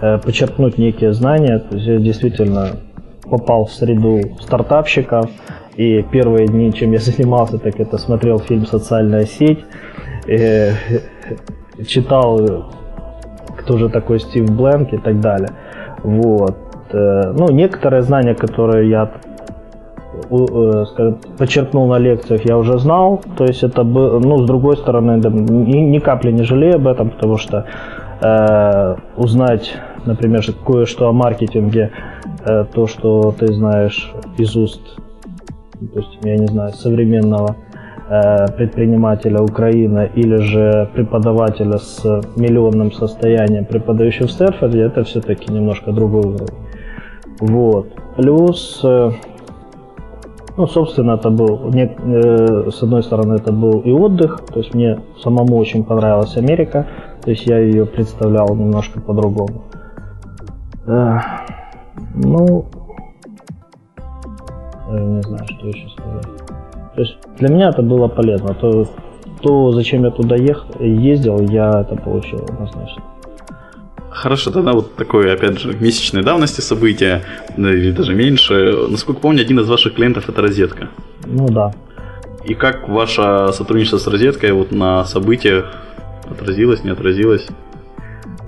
э, 0.00 0.18
почерпнуть 0.18 0.78
некие 0.78 1.12
знания. 1.12 1.58
То 1.58 1.76
есть 1.76 1.86
я 1.86 1.98
действительно 1.98 2.76
попал 3.22 3.64
в 3.64 3.72
среду 3.72 4.20
стартапщиков, 4.40 5.30
и 5.76 6.02
первые 6.02 6.46
дни, 6.46 6.72
чем 6.72 6.92
я 6.92 6.98
занимался, 7.00 7.58
так 7.58 7.80
это 7.80 7.98
смотрел 7.98 8.38
фильм 8.38 8.66
«Социальная 8.66 9.24
сеть», 9.24 9.64
э, 10.28 10.72
читал, 11.86 12.72
кто 13.56 13.78
же 13.78 13.88
такой 13.88 14.20
Стив 14.20 14.48
Бленк 14.50 14.92
и 14.92 14.98
так 14.98 15.20
далее. 15.20 15.50
Вот. 16.02 16.56
Ну, 16.92 17.50
некоторые 17.50 18.02
знания, 18.02 18.34
которые 18.34 18.88
я 18.88 19.10
Э, 19.24 19.33
скажем, 20.86 21.18
почерпнул 21.38 21.86
на 21.88 21.98
лекциях, 21.98 22.44
я 22.44 22.56
уже 22.56 22.78
знал. 22.78 23.22
То 23.36 23.44
есть 23.44 23.62
это 23.62 23.84
ну, 23.84 24.38
с 24.38 24.46
другой 24.46 24.76
стороны, 24.76 25.20
ни, 25.20 25.78
ни 25.78 25.98
капли 25.98 26.32
не 26.32 26.42
жалею 26.42 26.76
об 26.76 26.86
этом, 26.86 27.10
потому 27.10 27.36
что 27.36 27.66
э, 28.20 28.96
узнать, 29.16 29.76
например, 30.06 30.44
кое-что 30.66 31.08
о 31.08 31.12
маркетинге, 31.12 31.90
э, 32.44 32.64
то, 32.72 32.86
что 32.86 33.34
ты 33.38 33.52
знаешь 33.52 34.12
из 34.38 34.56
уст, 34.56 34.80
допустим, 35.80 36.20
я 36.24 36.36
не 36.36 36.46
знаю, 36.46 36.72
современного 36.72 37.56
э, 38.08 38.46
предпринимателя 38.56 39.40
Украины 39.40 40.10
или 40.14 40.36
же 40.36 40.88
преподавателя 40.94 41.78
с 41.78 42.02
миллионным 42.36 42.92
состоянием, 42.92 43.64
преподающего 43.64 44.26
в 44.26 44.30
Стэнфорде, 44.30 44.82
это 44.82 45.04
все-таки 45.04 45.52
немножко 45.52 45.92
другой 45.92 46.22
уровень. 46.22 46.64
Вот. 47.40 47.88
Плюс 48.16 48.80
э, 48.84 49.10
ну, 50.56 50.66
собственно, 50.66 51.12
это 51.12 51.30
был, 51.30 51.70
не, 51.72 51.84
э, 51.84 52.70
с 52.70 52.82
одной 52.82 53.02
стороны, 53.02 53.34
это 53.34 53.52
был 53.52 53.80
и 53.80 53.90
отдых, 53.90 54.40
то 54.52 54.60
есть 54.60 54.74
мне 54.74 55.00
самому 55.22 55.56
очень 55.56 55.84
понравилась 55.84 56.36
Америка, 56.36 56.86
то 57.22 57.30
есть 57.30 57.46
я 57.46 57.58
ее 57.58 57.86
представлял 57.86 58.54
немножко 58.54 59.00
по-другому. 59.00 59.62
Э, 60.86 61.18
ну, 62.14 62.66
я 64.90 65.00
не 65.00 65.22
знаю, 65.22 65.44
что 65.46 65.66
еще 65.66 65.88
сказать. 65.88 66.26
То 66.94 67.00
есть 67.00 67.18
для 67.38 67.48
меня 67.48 67.70
это 67.70 67.82
было 67.82 68.06
полезно. 68.06 68.54
То, 68.54 68.86
то 69.42 69.72
зачем 69.72 70.04
я 70.04 70.10
туда 70.10 70.36
ехал, 70.36 70.68
ездил, 70.80 71.40
я 71.40 71.80
это 71.80 71.96
получил 71.96 72.44
однозначно. 72.48 73.02
Хорошо, 74.14 74.52
тогда 74.52 74.72
вот 74.72 74.94
такое, 74.94 75.34
опять 75.34 75.58
же, 75.58 75.74
месячной 75.74 76.22
давности 76.22 76.60
события, 76.60 77.22
или 77.56 77.90
даже 77.90 78.14
меньше. 78.14 78.86
Насколько 78.88 79.20
помню, 79.20 79.42
один 79.42 79.58
из 79.58 79.68
ваших 79.68 79.94
клиентов 79.94 80.28
это 80.28 80.40
розетка. 80.40 80.88
Ну 81.26 81.48
да. 81.48 81.72
И 82.44 82.54
как 82.54 82.88
ваше 82.88 83.48
сотрудничество 83.52 83.98
с 83.98 84.06
розеткой 84.06 84.52
вот 84.52 84.70
на 84.70 85.04
событиях 85.04 85.66
отразилось, 86.30 86.84
не 86.84 86.90
отразилось? 86.90 87.48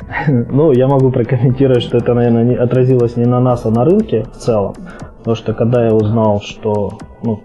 Ну, 0.29 0.73
я 0.73 0.87
могу 0.87 1.11
прокомментировать, 1.11 1.83
что 1.83 1.99
это, 1.99 2.15
наверное, 2.15 2.45
не 2.45 2.55
отразилось 2.55 3.17
не 3.17 3.27
на 3.27 3.41
нас, 3.41 3.67
а 3.67 3.71
на 3.71 3.85
рынке 3.85 4.25
в 4.33 4.37
целом. 4.37 4.75
Потому 5.19 5.35
что 5.35 5.53
когда 5.53 5.85
я 5.85 5.93
узнал, 5.93 6.41
что 6.43 6.93
ну, 7.25 7.43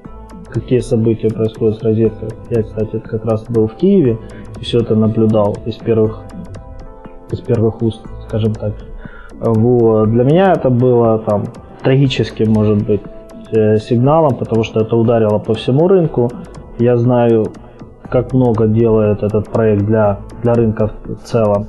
какие 0.47 0.79
события 0.79 1.29
происходят 1.29 1.79
с 1.79 1.83
розеткой, 1.83 2.29
я, 2.51 2.61
кстати, 2.61 2.99
как 2.99 3.25
раз 3.25 3.45
был 3.45 3.67
в 3.67 3.75
Киеве 3.77 4.19
и 4.59 4.63
все 4.63 4.79
это 4.79 4.95
наблюдал 4.95 5.57
из 5.65 5.75
первых 5.77 6.21
из 7.33 7.39
первых 7.39 7.81
уст, 7.81 8.01
скажем 8.27 8.53
так. 8.53 8.73
Вот. 9.39 10.11
Для 10.11 10.23
меня 10.23 10.53
это 10.53 10.69
было 10.69 11.19
там 11.19 11.45
трагическим, 11.83 12.51
может 12.51 12.85
быть, 12.85 13.01
э, 13.51 13.77
сигналом, 13.77 14.35
потому 14.35 14.63
что 14.63 14.81
это 14.81 14.95
ударило 14.95 15.39
по 15.39 15.53
всему 15.53 15.87
рынку. 15.87 16.29
Я 16.77 16.97
знаю, 16.97 17.47
как 18.09 18.33
много 18.33 18.67
делает 18.67 19.23
этот 19.23 19.49
проект 19.49 19.83
для, 19.85 20.19
для 20.43 20.53
рынка 20.53 20.91
в 21.05 21.23
целом. 21.23 21.67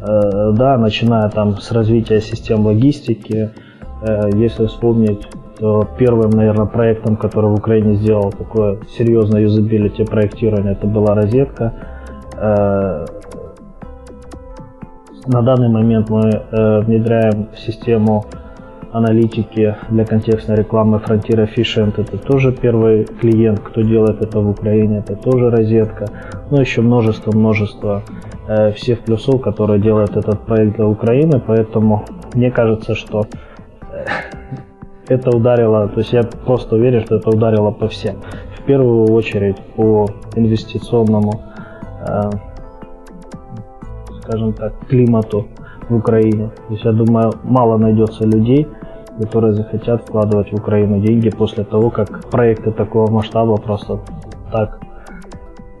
Э, 0.00 0.52
да, 0.52 0.78
начиная 0.78 1.28
там 1.28 1.58
с 1.58 1.72
развития 1.72 2.20
систем 2.20 2.66
логистики. 2.66 3.50
Э, 4.02 4.30
если 4.34 4.66
вспомнить, 4.66 5.26
то 5.58 5.88
первым, 5.98 6.30
наверное, 6.30 6.66
проектом, 6.66 7.16
который 7.16 7.50
в 7.50 7.54
Украине 7.54 7.96
сделал 7.96 8.30
такое 8.30 8.78
серьезное 8.96 9.40
юзабилити 9.40 10.04
проектирование, 10.04 10.72
это 10.72 10.86
была 10.86 11.16
розетка 11.16 11.72
на 15.28 15.42
данный 15.42 15.68
момент 15.68 16.08
мы 16.08 16.30
э, 16.30 16.80
внедряем 16.80 17.48
систему 17.54 18.24
аналитики 18.92 19.76
для 19.90 20.06
контекстной 20.06 20.56
рекламы 20.56 20.96
Frontier 21.06 21.46
Efficient. 21.46 22.00
Это 22.00 22.16
тоже 22.16 22.52
первый 22.52 23.04
клиент, 23.04 23.60
кто 23.60 23.82
делает 23.82 24.22
это 24.22 24.40
в 24.40 24.48
Украине. 24.48 24.98
Это 24.98 25.14
тоже 25.16 25.50
розетка. 25.50 26.06
Ну, 26.50 26.58
еще 26.58 26.80
множество-множество 26.80 28.02
э, 28.48 28.72
всех 28.72 29.00
плюсов, 29.00 29.42
которые 29.42 29.80
делают 29.80 30.16
этот 30.16 30.40
проект 30.40 30.76
для 30.76 30.86
Украины. 30.86 31.42
Поэтому 31.46 32.04
мне 32.32 32.50
кажется, 32.50 32.94
что 32.94 33.26
э, 33.92 34.06
это 35.08 35.30
ударило, 35.36 35.88
то 35.88 36.00
есть 36.00 36.12
я 36.12 36.22
просто 36.22 36.76
уверен, 36.76 37.04
что 37.04 37.16
это 37.16 37.28
ударило 37.28 37.70
по 37.70 37.88
всем. 37.88 38.16
В 38.58 38.62
первую 38.62 39.12
очередь 39.12 39.58
по 39.76 40.06
инвестиционному 40.36 41.42
э, 42.06 42.30
скажем 44.28 44.52
так, 44.52 44.72
климату 44.88 45.46
в 45.88 45.96
Украине. 45.96 46.50
То 46.68 46.74
есть 46.74 46.84
я 46.84 46.92
думаю, 46.92 47.32
мало 47.44 47.78
найдется 47.78 48.24
людей, 48.24 48.66
которые 49.20 49.54
захотят 49.54 50.02
вкладывать 50.02 50.52
в 50.52 50.54
Украину 50.54 51.00
деньги 51.00 51.30
после 51.30 51.64
того, 51.64 51.90
как 51.90 52.28
проекты 52.30 52.70
такого 52.70 53.10
масштаба 53.10 53.56
просто 53.56 54.00
так 54.52 54.78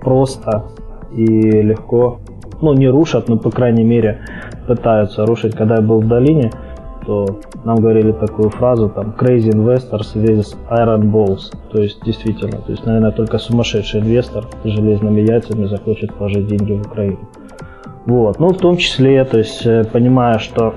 просто 0.00 0.64
и 1.12 1.26
легко, 1.62 2.18
ну 2.62 2.72
не 2.72 2.88
рушат, 2.88 3.28
но 3.28 3.36
по 3.36 3.50
крайней 3.50 3.84
мере 3.84 4.20
пытаются 4.66 5.26
рушить. 5.26 5.54
Когда 5.54 5.76
я 5.76 5.82
был 5.82 6.00
в 6.00 6.08
долине, 6.08 6.50
то 7.06 7.26
нам 7.64 7.76
говорили 7.76 8.12
такую 8.12 8.50
фразу, 8.50 8.88
там, 8.88 9.14
crazy 9.18 9.50
investors 9.50 10.14
with 10.14 10.56
iron 10.70 11.10
balls. 11.10 11.52
То 11.72 11.82
есть, 11.82 12.04
действительно, 12.04 12.58
то 12.58 12.72
есть, 12.72 12.84
наверное, 12.84 13.12
только 13.12 13.38
сумасшедший 13.38 14.00
инвестор 14.00 14.44
с 14.62 14.68
железными 14.68 15.20
яйцами 15.20 15.66
захочет 15.66 16.14
положить 16.14 16.46
деньги 16.46 16.72
в 16.72 16.86
Украину. 16.86 17.18
Вот. 18.08 18.38
Ну, 18.38 18.48
в 18.48 18.56
том 18.56 18.78
числе, 18.78 19.22
то 19.26 19.36
есть, 19.36 19.66
э, 19.66 19.84
понимая, 19.84 20.38
что 20.38 20.76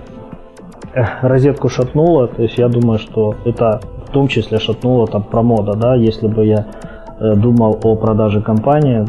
э, 0.94 1.02
розетку 1.22 1.70
шатнуло, 1.70 2.28
то 2.28 2.44
есть 2.44 2.58
я 2.58 2.68
думаю, 2.68 3.00
что 3.00 3.36
это 3.46 3.80
в 4.06 4.12
том 4.12 4.28
числе 4.28 4.60
шатнуло 4.60 5.08
там 5.08 5.24
промода, 5.24 5.74
да, 5.76 5.96
если 5.96 6.28
бы 6.28 6.46
я 6.46 6.68
э, 7.22 7.36
думал 7.36 7.80
о 7.84 7.96
продаже 7.96 8.42
компании 8.42 9.06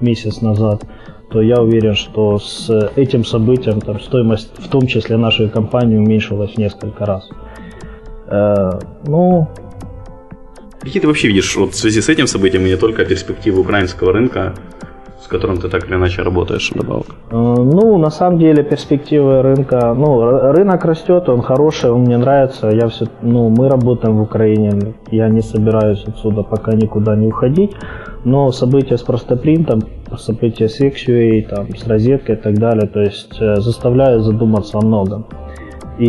месяц 0.00 0.40
назад, 0.40 0.82
то 1.30 1.40
я 1.40 1.62
уверен, 1.62 1.94
что 1.94 2.40
с 2.40 2.68
этим 2.96 3.24
событием 3.24 3.80
там, 3.80 4.00
стоимость, 4.00 4.50
в 4.58 4.68
том 4.68 4.88
числе 4.88 5.16
нашей 5.16 5.48
компании, 5.48 5.98
уменьшилась 5.98 6.54
в 6.54 6.58
несколько 6.58 7.06
раз. 7.06 7.30
Э, 8.26 8.80
ну, 9.06 9.46
Какие 10.80 11.00
ты 11.00 11.06
вообще 11.06 11.28
видишь 11.28 11.56
вот 11.56 11.74
в 11.74 11.76
связи 11.76 12.00
с 12.00 12.08
этим 12.08 12.26
событием 12.26 12.66
и 12.66 12.70
не 12.70 12.76
только 12.76 13.04
перспективы 13.04 13.60
украинского 13.60 14.12
рынка 14.12 14.54
которым 15.28 15.58
ты 15.58 15.68
так 15.68 15.88
или 15.88 15.96
иначе 15.96 16.22
работаешь 16.22 16.70
вдобавок? 16.74 17.06
Э, 17.30 17.36
ну, 17.36 17.98
на 17.98 18.10
самом 18.10 18.38
деле 18.38 18.62
перспективы 18.62 19.42
рынка, 19.42 19.94
ну, 19.94 20.52
рынок 20.52 20.84
растет, 20.84 21.28
он 21.28 21.42
хороший, 21.42 21.90
он 21.90 22.02
мне 22.02 22.16
нравится. 22.16 22.70
Я 22.70 22.88
все, 22.88 23.06
ну, 23.22 23.48
мы 23.48 23.68
работаем 23.68 24.16
в 24.16 24.22
Украине, 24.22 24.94
я 25.10 25.28
не 25.28 25.42
собираюсь 25.42 26.04
отсюда 26.06 26.42
пока 26.42 26.72
никуда 26.72 27.16
не 27.16 27.26
уходить. 27.26 27.72
Но 28.24 28.52
события 28.52 28.96
с 28.96 29.02
простопринтом, 29.02 29.82
события 30.18 30.68
с 30.68 30.80
XUA, 30.80 31.48
там, 31.48 31.76
с 31.76 31.86
розеткой 31.86 32.34
и 32.34 32.38
так 32.38 32.58
далее, 32.58 32.86
то 32.86 33.00
есть 33.00 33.40
э, 33.40 33.56
заставляют 33.56 34.22
задуматься 34.22 34.78
о 34.78 34.84
многом. 34.84 35.24
И 36.00 36.06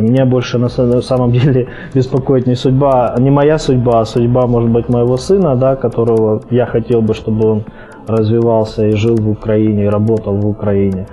меня 0.00 0.24
больше 0.24 0.58
на 0.58 0.68
самом 0.68 1.30
деле 1.30 1.68
беспокоит 1.94 2.46
не 2.46 2.54
судьба, 2.54 3.14
не 3.18 3.30
моя 3.30 3.58
судьба, 3.58 4.00
а 4.00 4.04
судьба, 4.06 4.46
может 4.46 4.70
быть, 4.70 4.88
моего 4.88 5.18
сына, 5.18 5.56
да, 5.56 5.76
которого 5.76 6.42
я 6.50 6.64
хотел 6.64 7.02
бы, 7.02 7.12
чтобы 7.12 7.50
он 7.50 7.64
развивался 8.06 8.86
и 8.86 8.92
жил 8.92 9.16
в 9.16 9.28
Украине, 9.28 9.84
и 9.84 9.88
работал 9.88 10.36
в 10.36 10.46
Украине. 10.46 11.06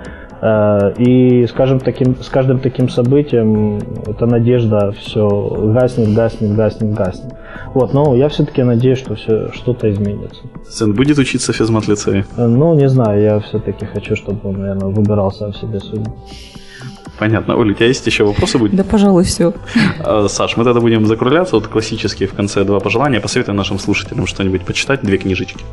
Э, 0.44 0.92
и, 0.98 1.46
скажем, 1.46 1.80
таким, 1.80 2.16
с 2.22 2.28
каждым 2.28 2.60
таким 2.60 2.88
событием 2.88 3.78
эта 4.06 4.26
надежда 4.26 4.92
все 4.92 5.28
гаснет, 5.74 6.12
гаснет, 6.12 6.54
гаснет, 6.54 6.92
гаснет. 6.92 7.32
Вот, 7.72 7.94
но 7.94 8.14
я 8.14 8.28
все-таки 8.28 8.62
надеюсь, 8.62 8.98
что 8.98 9.14
все 9.14 9.50
что-то 9.52 9.90
изменится. 9.90 10.42
Сын 10.68 10.92
будет 10.92 11.18
учиться 11.18 11.52
в 11.52 11.56
физмат-лицее? 11.56 12.26
Э, 12.36 12.46
ну, 12.46 12.74
не 12.74 12.88
знаю, 12.88 13.22
я 13.22 13.40
все-таки 13.40 13.86
хочу, 13.86 14.16
чтобы 14.16 14.40
он, 14.44 14.60
наверное, 14.60 14.88
выбирал 14.88 15.32
сам 15.32 15.54
себе 15.54 15.80
судьбу. 15.80 16.14
Понятно. 17.18 17.56
Оля, 17.56 17.72
у 17.72 17.74
тебя 17.74 17.86
есть 17.86 18.06
еще 18.06 18.24
вопросы 18.24 18.58
будут? 18.58 18.74
Да, 18.74 18.84
пожалуй, 18.84 19.24
все. 19.24 19.54
Э, 20.04 20.26
Саш, 20.28 20.56
мы 20.56 20.64
тогда 20.64 20.80
будем 20.80 21.06
закругляться. 21.06 21.56
Вот 21.56 21.68
классические 21.68 22.28
в 22.28 22.34
конце 22.34 22.64
два 22.64 22.80
пожелания. 22.80 23.20
Посоветуй 23.20 23.54
нашим 23.54 23.78
слушателям 23.78 24.26
что-нибудь 24.26 24.62
почитать, 24.62 25.00
две 25.02 25.16
книжечки. 25.16 25.64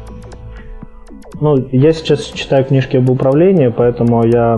Ну, 1.42 1.58
я 1.72 1.92
сейчас 1.92 2.26
читаю 2.26 2.66
книжки 2.66 2.98
об 2.98 3.10
управлении, 3.10 3.74
поэтому 3.76 4.24
я 4.28 4.58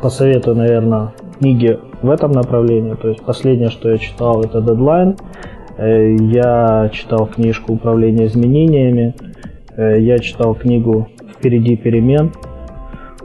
посоветую, 0.00 0.56
наверное, 0.56 1.12
книги 1.38 1.78
в 2.00 2.08
этом 2.08 2.32
направлении. 2.32 2.94
То 2.94 3.08
есть 3.08 3.22
последнее, 3.22 3.68
что 3.68 3.90
я 3.90 3.98
читал, 3.98 4.42
это 4.42 4.60
Deadline. 4.60 5.18
Э, 5.76 6.14
я 6.14 6.88
читал 6.90 7.26
книжку 7.26 7.74
«Управление 7.74 8.28
изменениями». 8.28 9.14
Э, 9.76 10.00
я 10.00 10.18
читал 10.20 10.54
книгу 10.54 11.08
«Впереди 11.36 11.76
перемен». 11.76 12.32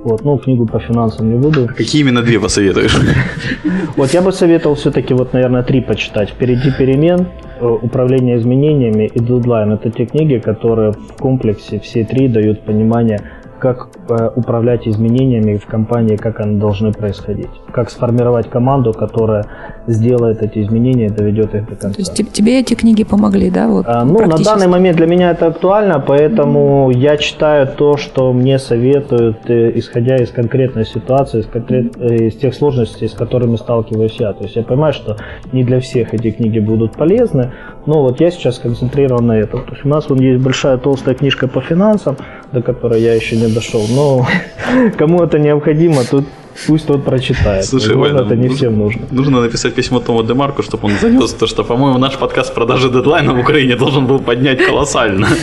Вот, 0.07 0.23
ну, 0.23 0.37
книгу 0.37 0.65
по 0.65 0.79
финансам 0.79 1.29
не 1.29 1.37
буду. 1.37 1.67
Какие 1.67 2.01
именно 2.01 2.21
две 2.21 2.39
посоветуешь? 2.39 2.97
Вот 3.97 4.13
я 4.13 4.21
бы 4.21 4.31
советовал 4.31 4.75
все-таки, 4.75 5.13
вот, 5.13 5.33
наверное, 5.33 5.63
три 5.63 5.81
почитать. 5.81 6.29
«Впереди 6.29 6.71
перемен», 6.71 7.27
Э, 7.59 7.65
управление 7.65 8.37
изменениями 8.37 9.09
и 9.15 9.19
дедлайн. 9.19 9.71
Это 9.71 9.89
те 9.89 10.05
книги, 10.05 10.37
которые 10.37 10.91
в 10.91 11.13
комплексе 11.19 11.79
все 11.79 12.05
три 12.05 12.27
дают 12.27 12.61
понимание, 12.61 13.19
как 13.59 13.89
э, 14.09 14.29
управлять 14.35 14.87
изменениями 14.87 15.57
в 15.57 15.65
компании, 15.65 16.15
как 16.15 16.39
они 16.39 16.59
должны 16.59 16.91
происходить, 16.91 17.49
как 17.71 17.89
сформировать 17.89 18.49
команду, 18.49 18.93
которая 18.93 19.45
сделает 19.87 20.41
эти 20.43 20.59
изменения 20.59 21.07
и 21.07 21.09
доведет 21.09 21.55
их 21.55 21.67
до 21.67 21.75
конца. 21.75 21.93
То 21.93 21.99
есть 21.99 22.33
тебе 22.33 22.59
эти 22.59 22.73
книги 22.75 23.03
помогли, 23.03 23.49
да? 23.49 23.67
Вот, 23.67 23.85
а, 23.87 24.03
ну, 24.03 24.25
на 24.25 24.37
данный 24.37 24.67
момент 24.67 24.97
для 24.97 25.07
меня 25.07 25.31
это 25.31 25.47
актуально, 25.47 25.99
поэтому 25.99 26.91
я 26.91 27.17
читаю 27.17 27.67
то, 27.67 27.97
что 27.97 28.33
мне 28.33 28.59
советуют, 28.59 29.49
э, 29.49 29.71
исходя 29.75 30.17
из 30.17 30.31
конкретной 30.31 30.85
ситуации, 30.85 31.39
из, 31.39 31.45
конкрет... 31.47 31.97
Э, 31.97 32.15
из 32.15 32.35
тех 32.35 32.53
сложностей, 32.53 33.07
с 33.07 33.13
которыми 33.13 33.55
сталкиваюсь 33.55 34.17
я. 34.19 34.33
То 34.33 34.43
есть 34.43 34.55
я 34.55 34.63
понимаю, 34.63 34.93
что 34.93 35.17
не 35.51 35.63
для 35.63 35.79
всех 35.79 36.13
эти 36.13 36.31
книги 36.31 36.59
будут 36.59 36.93
полезны, 36.93 37.51
но 37.85 38.01
вот 38.01 38.19
я 38.19 38.31
сейчас 38.31 38.59
концентрирован 38.59 39.25
на 39.25 39.39
этом. 39.39 39.63
То 39.63 39.73
есть 39.73 39.85
у 39.85 39.89
нас 39.89 40.09
вот 40.09 40.19
есть 40.19 40.43
большая 40.43 40.77
толстая 40.77 41.15
книжка 41.15 41.47
по 41.47 41.61
финансам, 41.61 42.17
до 42.51 42.61
которой 42.61 43.01
я 43.01 43.13
еще 43.13 43.35
не 43.35 43.47
дошел. 43.47 43.85
Но 43.89 44.27
кому 44.97 45.23
это 45.23 45.39
необходимо, 45.39 46.03
тут 46.03 46.25
пусть 46.65 46.87
тот 46.87 47.05
прочитает. 47.05 47.65
Слушай, 47.65 47.95
Возможно, 47.95 48.25
это 48.25 48.35
не 48.35 48.49
всем 48.49 48.77
нужно. 48.77 49.01
Нужно 49.11 49.41
написать 49.41 49.75
письмо 49.75 49.99
Тому 49.99 50.23
Демарку, 50.23 50.63
чтобы 50.63 50.87
он 50.87 50.93
занес 51.01 51.33
то, 51.33 51.47
что, 51.47 51.63
по-моему, 51.63 51.97
наш 51.99 52.17
подкаст 52.17 52.53
продажи 52.53 52.89
дедлайна 52.89 53.33
в 53.33 53.39
Украине 53.39 53.75
должен 53.75 54.07
был 54.07 54.19
поднять 54.19 54.65
колоссально. 54.65 55.27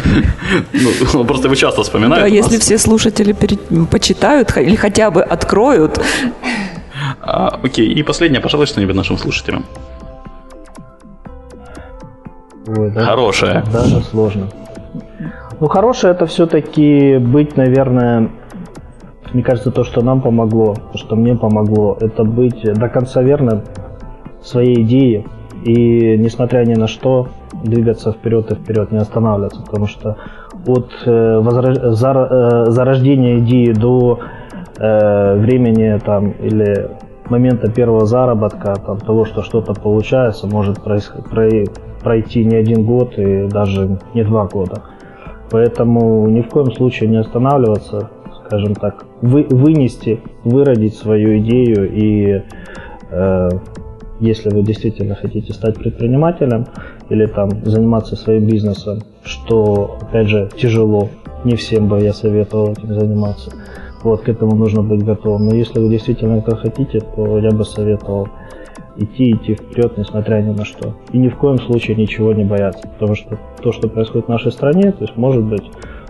Ну, 0.73 1.21
он 1.21 1.27
просто 1.27 1.47
его 1.47 1.55
часто 1.55 1.83
вспоминает. 1.83 2.25
А 2.25 2.29
если 2.29 2.59
все 2.59 2.79
слушатели 2.79 3.35
почитают 3.91 4.57
или 4.57 4.77
хотя 4.77 5.11
бы 5.11 5.23
откроют. 5.23 6.01
А, 7.21 7.59
окей, 7.63 7.89
и 7.89 8.03
последнее, 8.03 8.41
пожалуй, 8.41 8.67
что-нибудь 8.67 8.95
нашим 8.95 9.19
слушателям. 9.19 9.65
Ой, 12.67 12.91
даже, 12.91 13.07
Хорошее. 13.07 13.65
Даже 13.73 14.03
сложно. 14.03 14.49
Ну, 15.61 15.69
хорошее 15.69 16.15
это 16.15 16.27
все-таки 16.27 17.19
быть, 17.19 17.57
наверное, 17.57 18.31
мне 19.33 19.43
кажется, 19.43 19.71
то, 19.71 19.85
что 19.85 20.03
нам 20.03 20.21
помогло, 20.21 20.75
то, 20.93 20.99
что 20.99 21.17
мне 21.17 21.37
помогло, 21.37 21.97
это 22.01 22.25
быть 22.25 22.63
до 22.63 22.89
конца 22.89 23.23
верным 23.23 23.63
своей 24.43 24.83
идее 24.83 25.27
и, 25.65 26.17
несмотря 26.19 26.65
ни 26.65 26.75
на 26.75 26.89
что, 26.89 27.29
двигаться 27.63 28.13
вперед 28.13 28.51
и 28.51 28.55
вперед, 28.55 28.91
не 28.91 28.99
останавливаться, 28.99 29.63
потому 29.63 29.87
что 29.87 30.17
от 30.67 30.91
э, 31.07 31.39
возра... 31.39 31.93
зар... 31.93 32.17
э, 32.17 32.65
зарождения 32.71 33.39
идеи 33.39 33.73
до 33.73 34.21
э, 34.79 35.37
времени 35.39 35.99
там 36.05 36.31
или 36.33 36.91
момента 37.31 37.71
первого 37.71 38.07
заработка, 38.07 38.75
там, 38.75 38.99
того, 38.99 39.25
что 39.25 39.43
что-то 39.43 39.73
получается, 39.73 40.47
может 40.47 40.83
происход... 40.83 41.25
пройти 42.03 42.45
не 42.45 42.57
один 42.57 42.85
год 42.85 43.19
и 43.19 43.47
даже 43.49 43.99
не 44.15 44.25
два 44.25 44.47
года. 44.47 44.83
Поэтому 45.55 46.29
ни 46.31 46.41
в 46.41 46.49
коем 46.49 46.73
случае 46.73 47.09
не 47.09 47.19
останавливаться, 47.19 48.11
скажем 48.45 48.75
так, 48.75 49.05
вы, 49.23 49.47
вынести, 49.49 50.21
выродить 50.43 50.97
свою 50.97 51.39
идею 51.39 51.93
и 51.95 52.43
э, 53.13 53.49
если 54.19 54.51
вы 54.51 54.65
действительно 54.65 55.15
хотите 55.15 55.53
стать 55.53 55.77
предпринимателем 55.77 56.67
или 57.09 57.27
там 57.27 57.65
заниматься 57.65 58.17
своим 58.17 58.47
бизнесом, 58.47 59.03
что 59.23 59.97
опять 60.01 60.27
же 60.27 60.51
тяжело, 60.57 61.09
не 61.45 61.55
всем 61.55 61.87
бы 61.87 62.01
я 62.01 62.13
советовал 62.13 62.73
этим 62.73 62.93
заниматься. 62.93 63.53
Вот, 64.03 64.23
к 64.23 64.29
этому 64.29 64.57
нужно 64.57 64.83
быть 64.83 65.05
готовым. 65.05 65.47
Но 65.47 65.55
если 65.55 65.79
вы 65.79 65.89
действительно 65.89 66.39
это 66.39 66.57
хотите, 66.57 66.99
то 67.15 67.39
я 67.39 67.53
бы 67.53 67.65
советовал 67.65 68.29
идти, 68.97 69.33
идти 69.33 69.55
вперед, 69.55 69.97
несмотря 69.97 70.41
ни 70.43 70.53
на 70.53 70.65
что. 70.65 70.95
И 71.13 71.19
ни 71.19 71.29
в 71.29 71.37
коем 71.37 71.59
случае 71.59 71.97
ничего 71.97 72.33
не 72.33 72.45
бояться, 72.45 72.87
потому 72.89 73.15
что 73.15 73.39
то, 73.63 73.73
что 73.73 73.89
происходит 73.89 74.27
в 74.27 74.31
нашей 74.31 74.53
стране, 74.53 74.93
то 74.93 75.05
есть, 75.05 75.17
может 75.17 75.43
быть, 75.43 75.65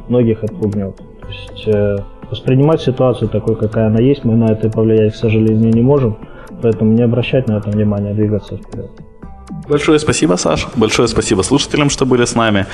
многих 0.09 0.43
отпугнет. 0.43 0.97
То 0.97 1.29
есть, 1.29 1.69
э, 1.69 1.97
воспринимать 2.31 2.81
ситуацию 2.81 3.29
такой, 3.29 3.57
какая 3.57 3.87
она 3.87 4.01
есть, 4.01 4.25
мы 4.25 4.35
на 4.35 4.53
это 4.53 4.71
повлиять, 4.71 5.15
к 5.15 5.17
сожалению, 5.17 5.73
не 5.73 5.83
можем, 5.83 6.19
поэтому 6.63 6.93
не 6.93 7.03
обращать 7.03 7.49
на 7.49 7.59
это 7.59 7.71
внимание, 7.71 8.13
а 8.13 8.15
двигаться 8.15 8.57
вперед. 8.57 8.91
Большое 9.69 9.99
спасибо, 9.99 10.37
Саша. 10.37 10.69
Большое 10.77 11.09
спасибо 11.09 11.43
слушателям, 11.43 11.91
что 11.91 12.07
были 12.07 12.25
с 12.25 12.35
нами. 12.35 12.67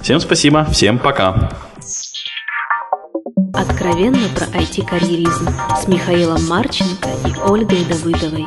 Всем 0.00 0.20
спасибо, 0.20 0.64
всем 0.64 0.98
пока. 0.98 1.50
Откровенно 3.54 4.28
про 4.34 4.46
IT-карьеризм 4.58 5.48
с 5.76 5.86
Михаилом 5.86 6.46
Марченко 6.48 7.08
и 7.26 7.50
Ольгой 7.50 7.84
Давыдовой. 7.84 8.46